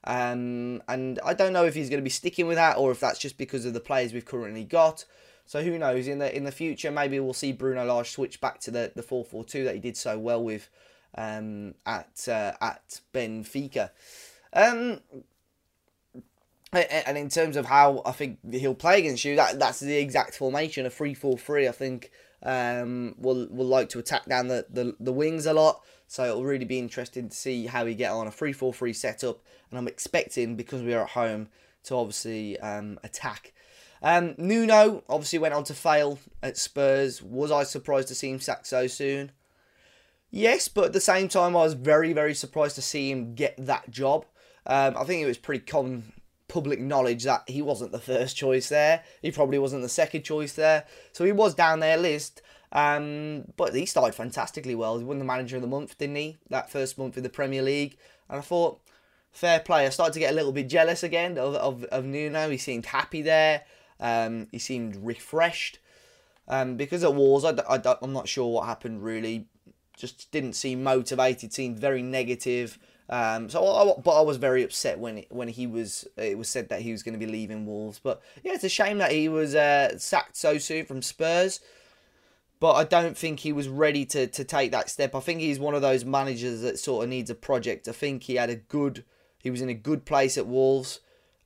Um, 0.08 0.82
and 0.88 1.20
I 1.24 1.34
don't 1.34 1.52
know 1.52 1.66
if 1.66 1.76
he's 1.76 1.90
going 1.90 2.00
to 2.00 2.04
be 2.04 2.10
sticking 2.10 2.48
with 2.48 2.56
that 2.56 2.78
or 2.78 2.92
if 2.92 3.00
that's 3.02 3.20
just 3.20 3.38
because 3.38 3.66
of 3.66 3.74
the 3.74 3.82
players 3.82 4.14
we've 4.14 4.26
currently 4.26 4.64
got. 4.64 5.04
So 5.46 5.62
who 5.62 5.78
knows? 5.78 6.08
In 6.08 6.20
the 6.20 6.36
in 6.36 6.46
the 6.46 6.52
future, 6.52 6.92
maybe 6.92 7.20
we'll 7.20 7.34
see 7.34 7.52
Bruno 7.52 7.86
Lage 7.86 8.12
switch 8.12 8.42
back 8.42 8.60
to 8.62 8.72
the 8.72 8.92
the 8.96 9.04
four 9.04 9.24
four 9.24 9.44
two 9.44 9.66
that 9.66 9.76
he 9.76 9.82
did 9.82 9.98
so 9.98 10.18
well 10.18 10.44
with 10.44 10.70
um, 11.16 11.76
at 11.86 12.28
uh, 12.28 12.54
at 12.62 13.02
Benfica. 13.14 13.92
Um, 14.54 15.02
and 16.74 17.18
in 17.18 17.30
terms 17.30 17.56
of 17.56 17.66
how 17.66 18.02
I 18.06 18.12
think 18.12 18.40
he'll 18.52 18.76
play 18.76 19.00
against 19.00 19.26
you, 19.26 19.36
that 19.36 19.60
that's 19.60 19.80
the 19.80 19.98
exact 19.98 20.36
formation, 20.36 20.86
a 20.86 20.90
3-4-3. 20.90 21.68
I 21.68 21.72
think 21.72 22.12
um, 22.44 23.15
will 23.17 23.48
will 23.50 23.67
like 23.67 23.89
to 23.89 24.00
attack 24.00 24.25
down 24.25 24.48
the, 24.48 24.65
the, 24.70 24.96
the 25.00 25.12
wings 25.12 25.46
a 25.46 25.53
lot. 25.53 25.82
So 26.08 26.24
it'll 26.24 26.46
really 26.46 26.65
be 26.65 26.79
interesting 26.79 27.29
to 27.29 27.36
see 27.36 27.65
how 27.65 27.84
we 27.84 27.94
get 27.94 28.12
on 28.12 28.27
a 28.27 28.32
3-4-3 28.32 28.96
setup. 28.96 29.44
And 29.70 29.77
I'm 29.77 29.89
expecting, 29.89 30.56
because 30.56 30.82
we 30.82 30.94
are 30.94 31.03
at 31.03 31.10
home, 31.10 31.50
to 31.84 31.96
obviously 31.96 32.58
um, 32.60 32.98
attack. 33.03 33.53
Um, 34.01 34.36
Nuno 34.38 35.03
obviously 35.10 35.39
went 35.39 35.53
on 35.53 35.63
to 35.65 35.74
fail 35.74 36.20
at 36.41 36.58
Spurs. 36.58 37.22
Was 37.22 37.51
I 37.51 37.63
surprised 37.63 38.08
to 38.10 38.15
see 38.15 38.29
him 38.29 38.39
sacked 38.39 38.67
so 38.67 38.88
soon? 38.88 39.32
Yes, 40.29 40.67
but 40.67 40.86
at 40.86 40.94
the 40.94 41.01
same 41.01 41.27
time, 41.27 41.56
I 41.56 41.63
was 41.63 41.74
very, 41.74 42.13
very 42.13 42.34
surprised 42.34 42.75
to 42.75 42.82
see 42.82 43.12
him 43.12 43.34
get 43.34 43.56
that 43.58 43.89
job. 43.89 44.25
Um, 44.65 44.96
I 44.98 45.03
think 45.03 45.24
it 45.24 45.27
was 45.27 45.38
pretty 45.38 45.65
common 45.65 46.13
public 46.48 46.80
knowledge 46.80 47.24
that 47.24 47.44
he 47.48 47.62
wasn't 47.62 47.92
the 47.92 48.00
first 48.00 48.36
choice 48.36 48.70
there. 48.70 49.04
He 49.22 49.32
probably 49.32 49.60
wasn't 49.60 49.82
the 49.82 49.89
second 49.89 50.24
choice 50.24 50.54
there. 50.54 50.86
So 51.12 51.25
he 51.25 51.32
was 51.32 51.54
down 51.54 51.80
their 51.80 51.98
list. 51.98 52.42
Um, 52.72 53.46
but 53.56 53.74
he 53.74 53.86
started 53.86 54.16
fantastically 54.16 54.75
well. 54.75 54.98
He 54.98 55.06
won 55.06 55.20
the 55.20 55.25
manager 55.25 55.56
of 55.56 55.62
the 55.62 55.68
month, 55.68 55.98
didn't 55.98 56.16
he? 56.16 56.38
That 56.50 56.70
first 56.70 56.98
month 56.98 57.18
in 57.18 57.24
the 57.24 57.30
Premier 57.30 57.62
League. 57.62 57.98
And 58.30 58.39
I 58.39 58.42
thought, 58.42 58.80
fair 59.32 59.60
play. 59.60 59.86
I 59.86 59.89
started 59.89 60.13
to 60.13 60.20
get 60.20 60.32
a 60.32 60.36
little 60.36 60.51
bit 60.51 60.68
jealous 60.68 61.04
again 61.04 61.38
of, 61.38 61.56
of, 61.56 61.84
of 61.86 62.06
Nuno. 62.06 62.50
He 62.50 62.58
seemed 62.58 62.88
happy 62.88 63.22
there. 63.22 63.63
Um, 64.00 64.48
he 64.51 64.60
seemed 64.60 64.96
refreshed. 64.98 65.80
Um, 66.48 66.77
because 66.77 67.04
at 67.04 67.13
Wolves, 67.13 67.46
I, 67.46 67.51
I, 67.70 67.98
I'm 68.01 68.13
not 68.13 68.27
sure 68.27 68.54
what 68.54 68.66
happened 68.66 69.04
really. 69.04 69.48
Just 69.95 70.32
didn't 70.32 70.54
seem 70.54 70.84
motivated. 70.84 71.54
Seemed 71.54 71.80
very 71.80 72.02
negative. 72.02 72.78
Um, 73.10 73.50
so, 73.50 73.65
I, 73.65 74.02
but 74.02 74.20
I 74.20 74.22
was 74.22 74.38
very 74.38 74.63
upset 74.63 75.00
when 75.00 75.20
it, 75.20 75.28
when 75.30 75.48
he 75.48 75.65
was 75.65 76.08
it 76.17 76.38
was 76.38 76.50
said 76.50 76.70
that 76.70 76.82
he 76.82 76.91
was 76.91 77.04
going 77.04 77.17
to 77.17 77.26
be 77.26 77.32
leaving 77.32 77.65
Wolves. 77.65 78.00
But 78.02 78.22
yeah, 78.43 78.54
it's 78.54 78.63
a 78.63 78.70
shame 78.70 78.98
that 78.98 79.12
he 79.12 79.30
was 79.30 79.56
uh, 79.56 79.98
sacked 79.98 80.36
so 80.36 80.58
soon 80.58 80.86
from 80.86 81.02
Spurs. 81.02 81.60
But 82.60 82.74
I 82.74 82.84
don't 82.86 83.15
think 83.15 83.41
he 83.41 83.54
was 83.54 83.70
ready 83.70 84.04
to, 84.06 84.26
to 84.28 84.43
take 84.43 84.72
that 84.72 84.89
step. 84.89 85.13
I 85.13 85.20
think 85.20 85.41
he's 85.41 85.60
one 85.60 85.76
of 85.76 85.84
those 85.84 86.04
managers 86.04 86.62
that 86.62 86.80
sort 86.80 87.04
of 87.04 87.10
needs 87.10 87.30
a 87.30 87.36
project. 87.36 87.88
I 87.88 87.91
think 87.91 88.24
he 88.24 88.36
had 88.36 88.50
a 88.50 88.56
good, 88.56 89.04
he 89.38 89.52
was 89.52 89.62
in 89.62 89.70
a 89.70 89.76
good 89.76 90.06
place 90.06 90.39
at 90.39 90.48
Wolves. 90.48 91.00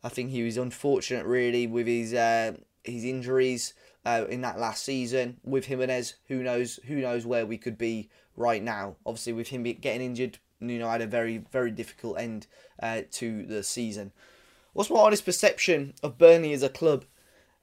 I 0.03 0.09
think 0.09 0.29
he 0.29 0.43
was 0.43 0.57
unfortunate 0.57 1.25
really 1.25 1.67
with 1.67 1.85
his 1.85 2.13
uh, 2.13 2.53
his 2.83 3.03
injuries 3.03 3.73
uh, 4.05 4.25
in 4.29 4.41
that 4.41 4.57
last 4.57 4.83
season. 4.83 5.37
With 5.43 5.65
Jimenez, 5.65 6.15
who 6.27 6.41
knows 6.43 6.79
who 6.87 6.95
knows 6.95 7.25
where 7.25 7.45
we 7.45 7.57
could 7.57 7.77
be 7.77 8.09
right 8.35 8.63
now. 8.63 8.95
Obviously, 9.05 9.33
with 9.33 9.49
him 9.49 9.63
getting 9.63 10.01
injured, 10.01 10.39
Nuno 10.61 10.89
had 10.89 11.01
a 11.01 11.07
very, 11.07 11.39
very 11.51 11.71
difficult 11.71 12.19
end 12.19 12.47
uh, 12.81 13.01
to 13.11 13.45
the 13.45 13.63
season. 13.63 14.11
What's 14.73 14.89
my 14.89 14.99
honest 14.99 15.25
perception 15.25 15.93
of 16.01 16.17
Burnley 16.17 16.53
as 16.53 16.63
a 16.63 16.69
club? 16.69 17.05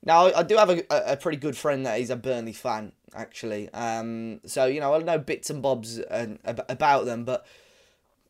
Now, 0.05 0.33
I 0.33 0.43
do 0.43 0.57
have 0.57 0.71
a, 0.71 0.85
a 0.91 1.17
pretty 1.17 1.39
good 1.39 1.57
friend 1.57 1.85
that 1.85 2.01
is 2.01 2.11
a 2.11 2.17
Burnley 2.17 2.53
fan, 2.53 2.93
actually. 3.15 3.69
Um, 3.71 4.41
so, 4.47 4.67
you 4.67 4.81
know, 4.81 4.95
I 4.95 4.99
know 4.99 5.19
bits 5.19 5.51
and 5.51 5.63
bobs 5.63 6.01
about 6.11 7.05
them, 7.07 7.25
but 7.25 7.47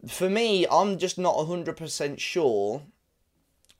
for 0.07 0.31
me, 0.31 0.67
I'm 0.71 0.99
just 0.99 1.19
not 1.19 1.37
100% 1.37 2.19
sure 2.19 2.83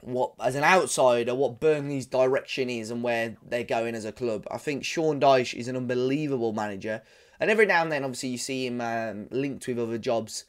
what, 0.01 0.33
as 0.41 0.55
an 0.55 0.65
outsider, 0.65 1.35
what 1.35 1.61
Burnley's 1.61 2.07
direction 2.07 2.69
is 2.69 2.91
and 2.91 3.03
where 3.03 3.37
they're 3.47 3.65
going 3.65 3.95
as 3.95 4.05
a 4.05 4.13
club. 4.13 4.47
I 4.51 4.59
think 4.59 4.85
Sean 4.85 5.21
Dyche 5.21 5.55
is 5.55 5.69
an 5.69 5.77
unbelievable 5.77 6.53
manager. 6.53 7.03
And 7.41 7.51
every 7.51 7.67
now 7.67 7.83
and 7.83 7.93
then, 7.93 8.05
obviously, 8.05 8.31
you 8.31 8.39
see 8.39 8.67
him 8.67 8.81
um, 8.81 9.29
linked 9.31 9.67
with 9.67 9.79
other 9.79 9.99
jobs 9.99 10.45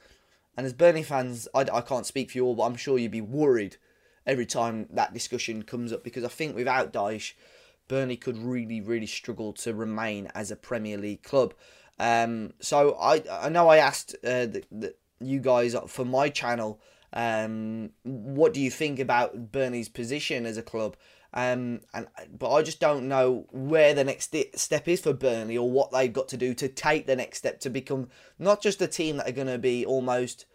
and 0.60 0.66
as 0.66 0.74
Burnley 0.74 1.04
fans, 1.04 1.48
I, 1.56 1.62
I 1.72 1.80
can't 1.80 2.06
speak 2.06 2.32
for 2.32 2.38
you 2.38 2.44
all, 2.44 2.54
but 2.54 2.64
I'm 2.64 2.76
sure 2.76 2.98
you'd 2.98 3.12
be 3.12 3.22
worried 3.22 3.78
every 4.28 4.46
time 4.46 4.88
that 4.90 5.14
discussion 5.14 5.64
comes 5.64 5.94
up 5.94 6.04
because 6.04 6.26
I 6.26 6.28
think 6.28 6.54
without 6.54 6.92
Dyche, 6.92 7.32
Burnley 7.88 8.18
could 8.18 8.38
really, 8.38 8.82
really 8.82 9.06
struggle 9.06 9.54
to 9.54 9.74
remain 9.74 10.28
as 10.36 10.52
a 10.52 10.58
Premier 10.58 10.98
League 10.98 11.24
club. 11.24 11.54
Um, 11.98 12.52
so 12.60 12.98
I 13.00 13.24
I 13.32 13.48
know 13.48 13.70
I 13.70 13.78
asked 13.78 14.18
uh, 14.22 14.48
the, 14.48 14.64
the, 14.70 14.96
you 15.22 15.40
guys 15.40 15.78
for 15.88 16.04
my 16.04 16.28
channel, 16.28 16.82
um, 17.14 17.92
what 18.04 18.54
do 18.54 18.60
you 18.60 18.70
think 18.70 19.00
about 19.00 19.54
Burnley's 19.54 19.88
position 19.88 20.46
as 20.46 20.58
a 20.58 20.62
club? 20.62 20.98
Um, 21.34 21.82
and 21.94 22.08
but 22.38 22.52
I 22.52 22.64
just 22.64 22.80
don't 22.80 23.08
know 23.08 23.46
where 23.52 23.94
the 23.94 24.04
next 24.04 24.36
step 24.56 24.88
is 24.88 25.02
for 25.02 25.14
Burnley 25.14 25.58
or 25.58 25.70
what 25.70 25.92
they've 25.92 26.12
got 26.12 26.28
to 26.30 26.38
do 26.38 26.54
to 26.56 26.68
take 26.68 27.06
the 27.06 27.16
next 27.16 27.38
step 27.38 27.60
to 27.62 27.70
become 27.70 28.10
not 28.40 28.62
just 28.62 28.82
a 28.82 28.88
team 28.88 29.18
that 29.18 29.30
are 29.30 29.34
going 29.34 29.48
to 29.48 29.60
be 29.60 29.86
almost. 29.86 30.46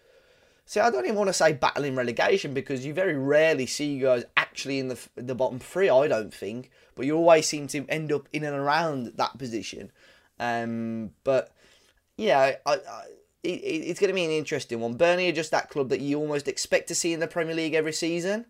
See, 0.66 0.81
I 0.81 0.90
don't 0.90 1.05
even 1.05 1.16
want 1.16 1.29
to 1.29 1.35
say 1.35 1.53
battling 1.53 1.94
relegation 1.94 2.55
because 2.55 2.87
you 2.87 2.94
very 2.94 3.16
rarely 3.16 3.66
see 3.66 3.92
you 3.92 4.05
guys 4.05 4.24
actually 4.37 4.79
in 4.79 4.88
the 4.88 4.98
the 5.14 5.35
bottom 5.35 5.59
three. 5.59 5.88
I 5.88 6.09
don't 6.09 6.33
think, 6.33 6.70
but 6.94 7.07
you 7.07 7.16
always 7.16 7.46
seem 7.46 7.66
to 7.68 7.87
end 7.88 8.12
up 8.12 8.29
in 8.33 8.44
and 8.44 8.57
around 8.57 9.12
that 9.16 9.38
position. 9.38 9.92
Um, 10.40 11.11
but 11.22 11.53
yeah, 12.16 12.57
I, 12.64 12.72
I 12.72 12.79
it, 13.42 13.48
it's 13.48 14.00
going 14.00 14.09
to 14.09 14.14
be 14.14 14.24
an 14.24 14.31
interesting 14.31 14.81
one. 14.81 14.94
Burnley 14.94 15.29
are 15.29 15.33
just 15.33 15.50
that 15.50 15.68
club 15.68 15.90
that 15.90 16.00
you 16.00 16.18
almost 16.18 16.48
expect 16.48 16.88
to 16.88 16.94
see 16.94 17.12
in 17.12 17.20
the 17.20 17.29
Premier 17.29 17.55
League 17.55 17.74
every 17.74 17.92
season 17.92 18.46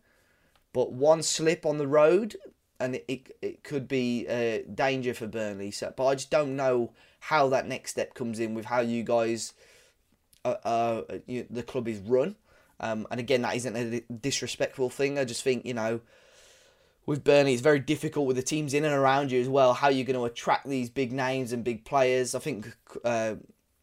but 0.74 0.92
one 0.92 1.22
slip 1.22 1.64
on 1.64 1.79
the 1.79 1.87
road 1.87 2.37
and 2.79 2.96
it, 2.96 3.05
it, 3.09 3.37
it 3.40 3.64
could 3.64 3.88
be 3.88 4.27
a 4.29 4.59
uh, 4.59 4.62
danger 4.74 5.14
for 5.14 5.27
Burnley. 5.27 5.70
So, 5.70 5.94
but 5.96 6.07
I 6.07 6.14
just 6.16 6.31
don't 6.31 6.57
know 6.57 6.92
how 7.20 7.48
that 7.48 7.66
next 7.66 7.92
step 7.92 8.12
comes 8.12 8.38
in 8.40 8.53
with 8.53 8.66
how 8.66 8.81
you 8.81 9.03
guys, 9.05 9.55
uh, 10.44 10.57
uh 10.64 11.02
you, 11.26 11.46
the 11.50 11.62
club 11.62 11.88
is 11.88 11.98
run. 12.00 12.37
Um, 12.80 13.07
and 13.11 13.20
again, 13.20 13.42
that 13.42 13.57
isn't 13.57 13.76
a 13.76 14.00
disrespectful 14.12 14.90
thing. 14.90 15.18
I 15.18 15.24
just 15.24 15.42
think 15.42 15.64
you 15.64 15.74
know, 15.74 16.00
with 17.07 17.22
Burnley, 17.22 17.52
it's 17.52 17.62
very 17.62 17.78
difficult 17.78 18.26
with 18.26 18.37
the 18.37 18.42
teams 18.42 18.74
in 18.74 18.85
and 18.85 18.94
around 18.94 19.30
you 19.30 19.40
as 19.40 19.48
well. 19.48 19.74
How 19.74 19.88
you're 19.88 20.07
going 20.07 20.18
to 20.18 20.24
attract 20.24 20.68
these 20.68 20.90
big 20.90 21.12
names 21.12 21.52
and 21.52 21.62
big 21.62 21.85
players. 21.85 22.35
I 22.35 22.40
think 22.40 22.76
uh, 23.04 23.37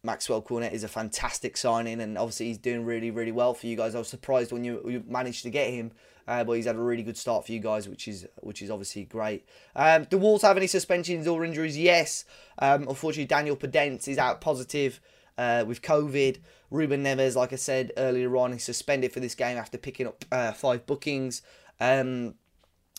Maxwell 0.03 0.41
Cornet 0.41 0.73
is 0.73 0.83
a 0.83 0.89
fantastic 0.89 1.55
signing, 1.57 2.01
and 2.01 2.17
obviously 2.17 2.47
he's 2.47 2.57
doing 2.57 2.85
really, 2.85 3.11
really 3.11 3.31
well 3.31 3.53
for 3.53 3.67
you 3.67 3.77
guys. 3.77 3.95
I 3.95 3.99
was 3.99 4.09
surprised 4.09 4.51
when 4.51 4.63
you, 4.63 4.81
you 4.87 5.03
managed 5.07 5.43
to 5.43 5.49
get 5.49 5.71
him 5.71 5.91
uh, 6.27 6.43
but 6.43 6.53
he's 6.53 6.65
had 6.65 6.75
a 6.75 6.79
really 6.79 7.03
good 7.03 7.17
start 7.17 7.45
for 7.45 7.51
you 7.51 7.59
guys, 7.59 7.89
which 7.89 8.07
is 8.07 8.27
which 8.37 8.61
is 8.61 8.69
obviously 8.69 9.03
great. 9.03 9.45
Um, 9.75 10.05
do 10.05 10.17
Wolves 10.17 10.43
have 10.43 10.57
any 10.57 10.67
suspensions 10.67 11.27
or 11.27 11.43
injuries? 11.43 11.77
Yes. 11.77 12.25
Um, 12.59 12.87
unfortunately, 12.87 13.25
Daniel 13.25 13.57
Podence 13.57 14.07
is 14.07 14.17
out 14.17 14.41
positive 14.41 14.99
uh, 15.37 15.63
with 15.67 15.81
COVID. 15.81 16.39
Ruben 16.69 17.03
Neves, 17.03 17.35
like 17.35 17.51
I 17.53 17.57
said 17.57 17.91
earlier 17.97 18.35
on, 18.37 18.53
is 18.53 18.63
suspended 18.63 19.11
for 19.11 19.19
this 19.19 19.35
game 19.35 19.57
after 19.57 19.77
picking 19.77 20.07
up 20.07 20.23
uh, 20.31 20.51
five 20.53 20.85
bookings. 20.85 21.41
Um, 21.79 22.35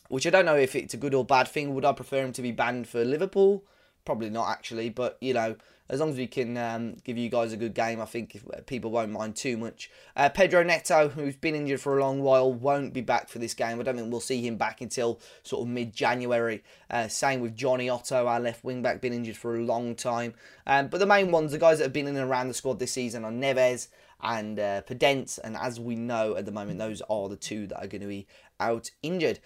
which 0.08 0.26
I 0.26 0.30
don't 0.30 0.44
know 0.44 0.56
if 0.56 0.76
it's 0.76 0.92
a 0.92 0.98
good 0.98 1.14
or 1.14 1.24
bad 1.24 1.48
thing. 1.48 1.74
Would 1.74 1.86
I 1.86 1.92
prefer 1.92 2.22
him 2.22 2.32
to 2.34 2.42
be 2.42 2.52
banned 2.52 2.86
for 2.86 3.02
Liverpool? 3.04 3.64
Probably 4.04 4.28
not 4.28 4.50
actually, 4.50 4.90
but 4.90 5.16
you 5.20 5.32
know, 5.32 5.56
as 5.88 6.00
long 6.00 6.10
as 6.10 6.16
we 6.16 6.26
can 6.26 6.56
um, 6.56 6.96
give 7.04 7.18
you 7.18 7.28
guys 7.28 7.52
a 7.52 7.56
good 7.56 7.74
game, 7.74 8.00
I 8.00 8.04
think 8.04 8.40
uh, 8.52 8.60
people 8.66 8.90
won't 8.90 9.12
mind 9.12 9.36
too 9.36 9.56
much. 9.56 9.90
Uh, 10.16 10.28
Pedro 10.28 10.62
Neto, 10.62 11.08
who's 11.08 11.36
been 11.36 11.54
injured 11.54 11.80
for 11.80 11.98
a 11.98 12.00
long 12.00 12.22
while, 12.22 12.52
won't 12.52 12.94
be 12.94 13.00
back 13.00 13.28
for 13.28 13.38
this 13.38 13.52
game. 13.52 13.78
I 13.78 13.82
don't 13.82 13.96
think 13.96 14.10
we'll 14.10 14.20
see 14.20 14.40
him 14.40 14.56
back 14.56 14.80
until 14.80 15.20
sort 15.42 15.62
of 15.62 15.68
mid-January. 15.68 16.62
Uh, 16.88 17.08
same 17.08 17.40
with 17.40 17.56
Jonny 17.56 17.88
Otto, 17.88 18.26
our 18.26 18.40
left 18.40 18.64
wing 18.64 18.82
back, 18.82 19.00
been 19.00 19.12
injured 19.12 19.36
for 19.36 19.56
a 19.56 19.62
long 19.62 19.94
time. 19.94 20.34
Um, 20.66 20.88
but 20.88 20.98
the 20.98 21.06
main 21.06 21.30
ones, 21.30 21.52
the 21.52 21.58
guys 21.58 21.78
that 21.78 21.84
have 21.84 21.92
been 21.92 22.08
in 22.08 22.16
and 22.16 22.30
around 22.30 22.48
the 22.48 22.54
squad 22.54 22.78
this 22.78 22.92
season 22.92 23.24
are 23.24 23.32
Neves 23.32 23.88
and 24.22 24.58
uh, 24.58 24.82
Podence, 24.82 25.38
and 25.42 25.56
as 25.56 25.80
we 25.80 25.96
know 25.96 26.36
at 26.36 26.46
the 26.46 26.52
moment, 26.52 26.78
those 26.78 27.02
are 27.10 27.28
the 27.28 27.36
two 27.36 27.66
that 27.66 27.84
are 27.84 27.88
going 27.88 28.02
to 28.02 28.06
be 28.06 28.26
out 28.60 28.90
injured. 29.02 29.40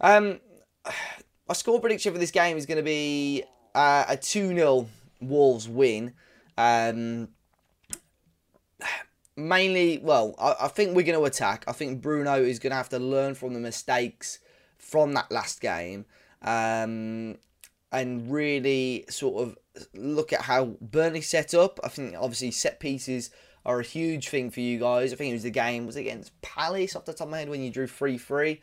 Um, 0.00 0.40
my 1.48 1.54
score 1.54 1.80
prediction 1.80 2.12
for 2.12 2.18
this 2.18 2.30
game 2.30 2.56
is 2.56 2.66
going 2.66 2.76
to 2.76 2.82
be 2.82 3.44
uh, 3.74 4.04
a 4.08 4.16
2 4.16 4.48
0 4.48 4.88
Wolves 5.20 5.68
win. 5.68 6.14
Um, 6.56 7.28
mainly, 9.36 9.98
well, 10.02 10.34
I, 10.38 10.66
I 10.66 10.68
think 10.68 10.94
we're 10.94 11.02
going 11.02 11.18
to 11.18 11.24
attack. 11.24 11.64
I 11.66 11.72
think 11.72 12.02
Bruno 12.02 12.42
is 12.42 12.58
going 12.58 12.70
to 12.70 12.76
have 12.76 12.88
to 12.90 12.98
learn 12.98 13.34
from 13.34 13.54
the 13.54 13.60
mistakes 13.60 14.40
from 14.76 15.12
that 15.14 15.30
last 15.30 15.60
game 15.60 16.06
um, 16.42 17.36
and 17.92 18.30
really 18.30 19.04
sort 19.08 19.42
of 19.42 19.58
look 19.94 20.32
at 20.32 20.42
how 20.42 20.76
Burnley 20.80 21.20
set 21.20 21.54
up. 21.54 21.78
I 21.84 21.88
think 21.88 22.14
obviously 22.18 22.50
set 22.50 22.80
pieces 22.80 23.30
are 23.64 23.80
a 23.80 23.84
huge 23.84 24.28
thing 24.28 24.50
for 24.50 24.60
you 24.60 24.78
guys. 24.78 25.12
I 25.12 25.16
think 25.16 25.30
it 25.30 25.34
was 25.34 25.42
the 25.42 25.50
game 25.50 25.86
was 25.86 25.96
against 25.96 26.40
Palace 26.40 26.96
off 26.96 27.04
the 27.04 27.12
top 27.12 27.26
of 27.26 27.30
my 27.30 27.38
head 27.40 27.50
when 27.50 27.62
you 27.62 27.70
drew 27.70 27.86
three 27.86 28.18
three. 28.18 28.62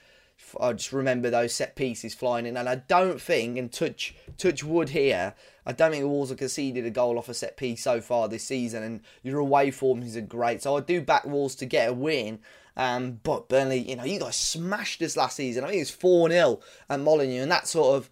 I 0.59 0.73
just 0.73 0.93
remember 0.93 1.29
those 1.29 1.53
set 1.53 1.75
pieces 1.75 2.13
flying 2.13 2.45
in, 2.45 2.57
and 2.57 2.69
I 2.69 2.75
don't 2.75 3.19
think, 3.21 3.57
and 3.57 3.71
touch 3.71 4.15
touch 4.37 4.63
wood 4.63 4.89
here, 4.89 5.33
I 5.65 5.71
don't 5.71 5.91
think 5.91 6.03
the 6.03 6.09
Wolves 6.09 6.29
have 6.29 6.39
conceded 6.39 6.85
a 6.85 6.89
goal 6.89 7.17
off 7.17 7.29
a 7.29 7.33
set 7.33 7.57
piece 7.57 7.83
so 7.83 8.01
far 8.01 8.27
this 8.27 8.43
season, 8.43 8.83
and 8.83 9.01
your 9.23 9.39
away 9.39 9.71
forms 9.71 10.15
are 10.15 10.21
great. 10.21 10.61
So 10.61 10.77
I 10.77 10.81
do 10.81 11.01
back 11.01 11.25
Wolves 11.25 11.55
to 11.55 11.65
get 11.65 11.89
a 11.89 11.93
win. 11.93 12.39
Um, 12.77 13.21
but 13.23 13.47
Burnley, 13.47 13.79
you 13.89 13.95
know, 13.95 14.03
you 14.03 14.19
guys 14.19 14.35
smashed 14.35 15.01
us 15.01 15.15
last 15.15 15.37
season. 15.37 15.63
I 15.63 15.69
think 15.69 15.81
it's 15.81 15.91
four 15.91 16.29
0 16.29 16.59
at 16.89 16.99
Molineux, 16.99 17.41
and 17.41 17.51
that 17.51 17.67
sort 17.67 17.95
of 17.95 18.09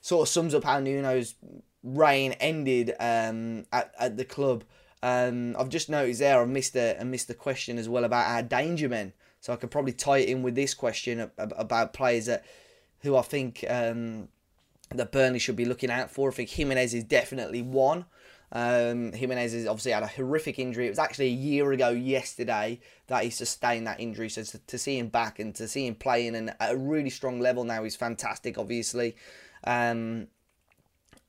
sort 0.00 0.26
of 0.26 0.32
sums 0.32 0.54
up 0.54 0.64
how 0.64 0.80
Nuno's 0.80 1.34
reign 1.82 2.32
ended 2.32 2.94
um, 2.98 3.66
at 3.72 3.94
at 3.98 4.16
the 4.16 4.24
club. 4.24 4.64
Um, 5.02 5.56
I've 5.58 5.68
just 5.68 5.90
noticed 5.90 6.20
there 6.20 6.40
I 6.40 6.44
missed 6.44 6.76
a 6.76 6.98
I 7.00 7.04
missed 7.04 7.28
a 7.30 7.34
question 7.34 7.78
as 7.78 7.88
well 7.88 8.04
about 8.04 8.28
our 8.28 8.42
danger 8.42 8.88
men. 8.88 9.12
So 9.42 9.52
I 9.52 9.56
could 9.56 9.72
probably 9.72 9.92
tie 9.92 10.18
it 10.18 10.28
in 10.28 10.42
with 10.44 10.54
this 10.54 10.72
question 10.72 11.28
about 11.36 11.92
players 11.92 12.26
that 12.26 12.44
who 13.00 13.16
I 13.16 13.22
think 13.22 13.64
um, 13.68 14.28
that 14.90 15.10
Burnley 15.10 15.40
should 15.40 15.56
be 15.56 15.64
looking 15.64 15.90
out 15.90 16.12
for. 16.12 16.28
I 16.28 16.32
think 16.32 16.48
Jimenez 16.48 16.94
is 16.94 17.02
definitely 17.02 17.60
one. 17.60 18.04
Um, 18.52 19.12
Jimenez 19.12 19.52
has 19.52 19.66
obviously 19.66 19.90
had 19.90 20.04
a 20.04 20.06
horrific 20.06 20.60
injury. 20.60 20.86
It 20.86 20.90
was 20.90 21.00
actually 21.00 21.26
a 21.26 21.30
year 21.30 21.72
ago 21.72 21.88
yesterday 21.88 22.78
that 23.08 23.24
he 23.24 23.30
sustained 23.30 23.88
that 23.88 23.98
injury. 23.98 24.28
So 24.28 24.44
to, 24.44 24.58
to 24.58 24.78
see 24.78 24.96
him 24.96 25.08
back 25.08 25.40
and 25.40 25.52
to 25.56 25.66
see 25.66 25.88
him 25.88 25.96
playing 25.96 26.36
and 26.36 26.54
at 26.60 26.74
a 26.74 26.76
really 26.76 27.10
strong 27.10 27.40
level 27.40 27.64
now 27.64 27.82
is 27.82 27.96
fantastic. 27.96 28.58
Obviously, 28.58 29.16
um, 29.64 30.28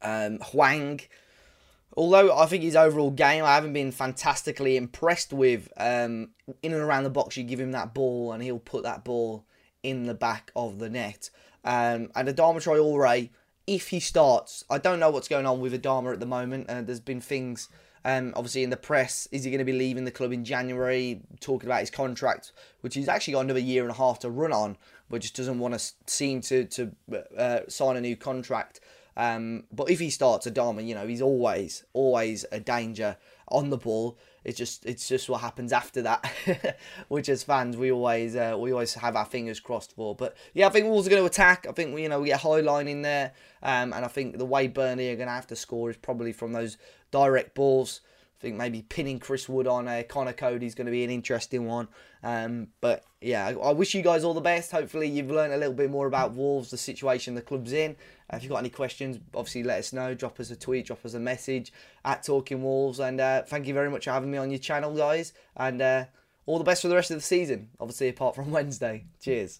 um, 0.04 0.38
Hwang 0.38 1.00
although 1.96 2.36
I 2.36 2.46
think 2.46 2.64
his 2.64 2.76
overall 2.76 3.12
game 3.12 3.44
I 3.44 3.56
haven't 3.56 3.74
been 3.74 3.92
fantastically 3.92 4.78
impressed 4.78 5.34
with. 5.34 5.72
Um, 5.78 6.30
in 6.62 6.74
and 6.74 6.82
around 6.82 7.04
the 7.04 7.10
box, 7.10 7.38
you 7.38 7.44
give 7.44 7.60
him 7.60 7.72
that 7.72 7.94
ball 7.94 8.32
and 8.32 8.44
he'll 8.44 8.60
put 8.60 8.84
that 8.84 9.04
ball 9.04 9.46
in 9.82 10.04
the 10.04 10.14
back 10.14 10.52
of 10.56 10.80
the 10.80 10.90
net. 10.90 11.30
Um, 11.64 12.10
and 12.16 12.28
Adama 12.28 12.62
Troy 12.62 12.78
Traore, 12.78 13.30
if 13.68 13.90
he 13.90 14.00
starts, 14.00 14.64
I 14.70 14.78
don't 14.78 15.00
know 15.00 15.10
what's 15.10 15.28
going 15.28 15.46
on 15.46 15.60
with 15.60 15.80
Adama 15.80 16.14
at 16.14 16.20
the 16.20 16.26
moment. 16.26 16.70
Uh, 16.70 16.82
there's 16.82 17.00
been 17.00 17.22
things, 17.22 17.70
um, 18.04 18.34
obviously 18.36 18.64
in 18.64 18.70
the 18.70 18.78
press. 18.78 19.28
Is 19.32 19.44
he 19.44 19.52
going 19.52 19.60
to 19.60 19.66
be 19.66 19.72
leaving 19.72 20.04
the 20.04 20.12
club 20.12 20.34
in 20.34 20.44
January? 20.44 21.22
Talking 21.40 21.68
about 21.68 21.82
his 21.82 21.90
contract, 21.90 22.52
which 22.82 22.96
he's 22.96 23.08
actually 23.08 23.34
got 23.34 23.42
another 23.46 23.60
year 23.60 23.84
and 23.84 23.92
a 23.92 23.96
half 23.96 24.20
to 24.20 24.30
run 24.30 24.52
on, 24.52 24.78
but 25.10 25.22
just 25.22 25.36
doesn't 25.36 25.60
want 25.60 25.80
to 25.80 25.94
seem 26.08 26.42
to 26.42 26.66
to 26.66 26.92
uh, 27.38 27.60
sign 27.70 27.96
a 27.96 28.02
new 28.02 28.16
contract. 28.16 28.82
Um, 29.16 29.66
but 29.72 29.90
if 29.90 30.00
he 30.00 30.10
starts 30.10 30.48
Adama, 30.48 30.86
you 30.86 30.96
know, 30.96 31.08
he's 31.08 31.22
always, 31.22 31.84
always 31.94 32.46
a 32.52 32.60
danger 32.60 33.18
on 33.48 33.70
the 33.70 33.78
ball. 33.78 34.18
It's 34.44 34.58
just, 34.58 34.86
it's 34.86 35.08
just 35.08 35.30
what 35.30 35.42
happens 35.42 35.72
after 35.72 36.02
that, 36.02 36.78
which 37.08 37.30
as 37.30 37.44
fans 37.44 37.78
we 37.78 37.92
always, 37.92 38.36
uh, 38.36 38.56
we 38.60 38.72
always 38.72 38.94
have 38.96 39.16
our 39.16 39.26
fingers 39.26 39.60
crossed 39.60 39.96
for. 39.96 40.16
But 40.16 40.36
yeah, 40.54 40.68
I 40.68 40.70
think 40.70 40.88
Wolves 40.88 41.08
are 41.08 41.10
going 41.10 41.22
to 41.22 41.28
attack. 41.28 41.66
I 41.68 41.72
think 41.72 41.98
you 41.98 42.10
know, 42.10 42.20
we 42.20 42.28
get 42.28 42.42
high 42.42 42.60
line 42.60 42.88
in 42.88 43.04
there, 43.04 43.32
um, 43.62 43.94
and 43.94 44.04
I 44.04 44.08
think 44.08 44.38
the 44.38 44.46
way 44.46 44.68
Burnley 44.68 45.12
are 45.12 45.16
going 45.16 45.28
to 45.28 45.34
have 45.34 45.48
to 45.48 45.56
score 45.56 45.90
is 45.90 45.98
probably 45.98 46.34
from 46.34 46.52
those 46.52 46.78
direct 47.12 47.56
balls 47.56 48.02
I 48.44 48.48
think 48.48 48.58
maybe 48.58 48.82
pinning 48.82 49.20
Chris 49.20 49.48
Wood 49.48 49.68
on 49.68 49.88
uh, 49.88 50.04
Conor 50.10 50.34
Coady 50.34 50.66
is 50.66 50.76
going 50.76 50.88
to 50.88 50.92
be 50.92 51.06
an 51.06 51.10
interesting 51.10 51.66
one. 51.66 51.88
Um, 52.24 52.68
but 52.82 53.06
yeah, 53.22 53.48
I, 53.48 53.54
I, 53.54 53.72
wish 53.72 53.96
you 53.96 54.02
guys 54.02 54.26
all 54.26 54.34
the 54.34 54.42
best. 54.42 54.74
Hopefully, 54.74 55.08
you've 55.08 55.32
learned 55.32 55.54
a 55.54 55.58
little 55.58 55.74
bit 55.74 55.90
more 55.90 56.08
about 56.08 56.34
Wolves, 56.34 56.70
the 56.70 56.76
situation 56.76 57.36
the 57.36 57.42
club's 57.42 57.72
in. 57.72 57.96
Uh, 58.34 58.38
if 58.38 58.44
you've 58.44 58.52
got 58.52 58.58
any 58.58 58.70
questions, 58.70 59.20
obviously 59.36 59.64
let 59.64 59.80
us 59.80 59.94
know. 59.94 60.14
Drop 60.16 60.40
us 60.40 60.50
a 60.50 60.56
tweet, 60.56 60.88
drop 60.88 61.06
us 61.06 61.14
a 61.14 61.20
message 61.20 61.72
at 62.04 62.24
Talking 62.24 62.64
Wolves. 62.64 63.00
And 63.00 63.22
uh, 63.22 63.44
thank 63.44 63.68
you 63.68 63.74
very 63.74 63.90
much 63.90 64.06
for 64.06 64.12
having 64.12 64.32
me 64.32 64.38
on 64.38 64.50
your 64.50 64.60
channel, 64.60 64.96
guys. 64.96 65.34
And 65.56 65.82
uh, 65.82 66.06
all 66.46 66.58
the 66.58 66.64
best 66.64 66.82
for 66.82 66.88
the 66.88 66.96
rest 66.96 67.12
of 67.12 67.18
the 67.18 67.22
season, 67.22 67.70
obviously, 67.80 68.10
apart 68.10 68.36
from 68.36 68.52
Wednesday. 68.52 69.06
Cheers. 69.22 69.60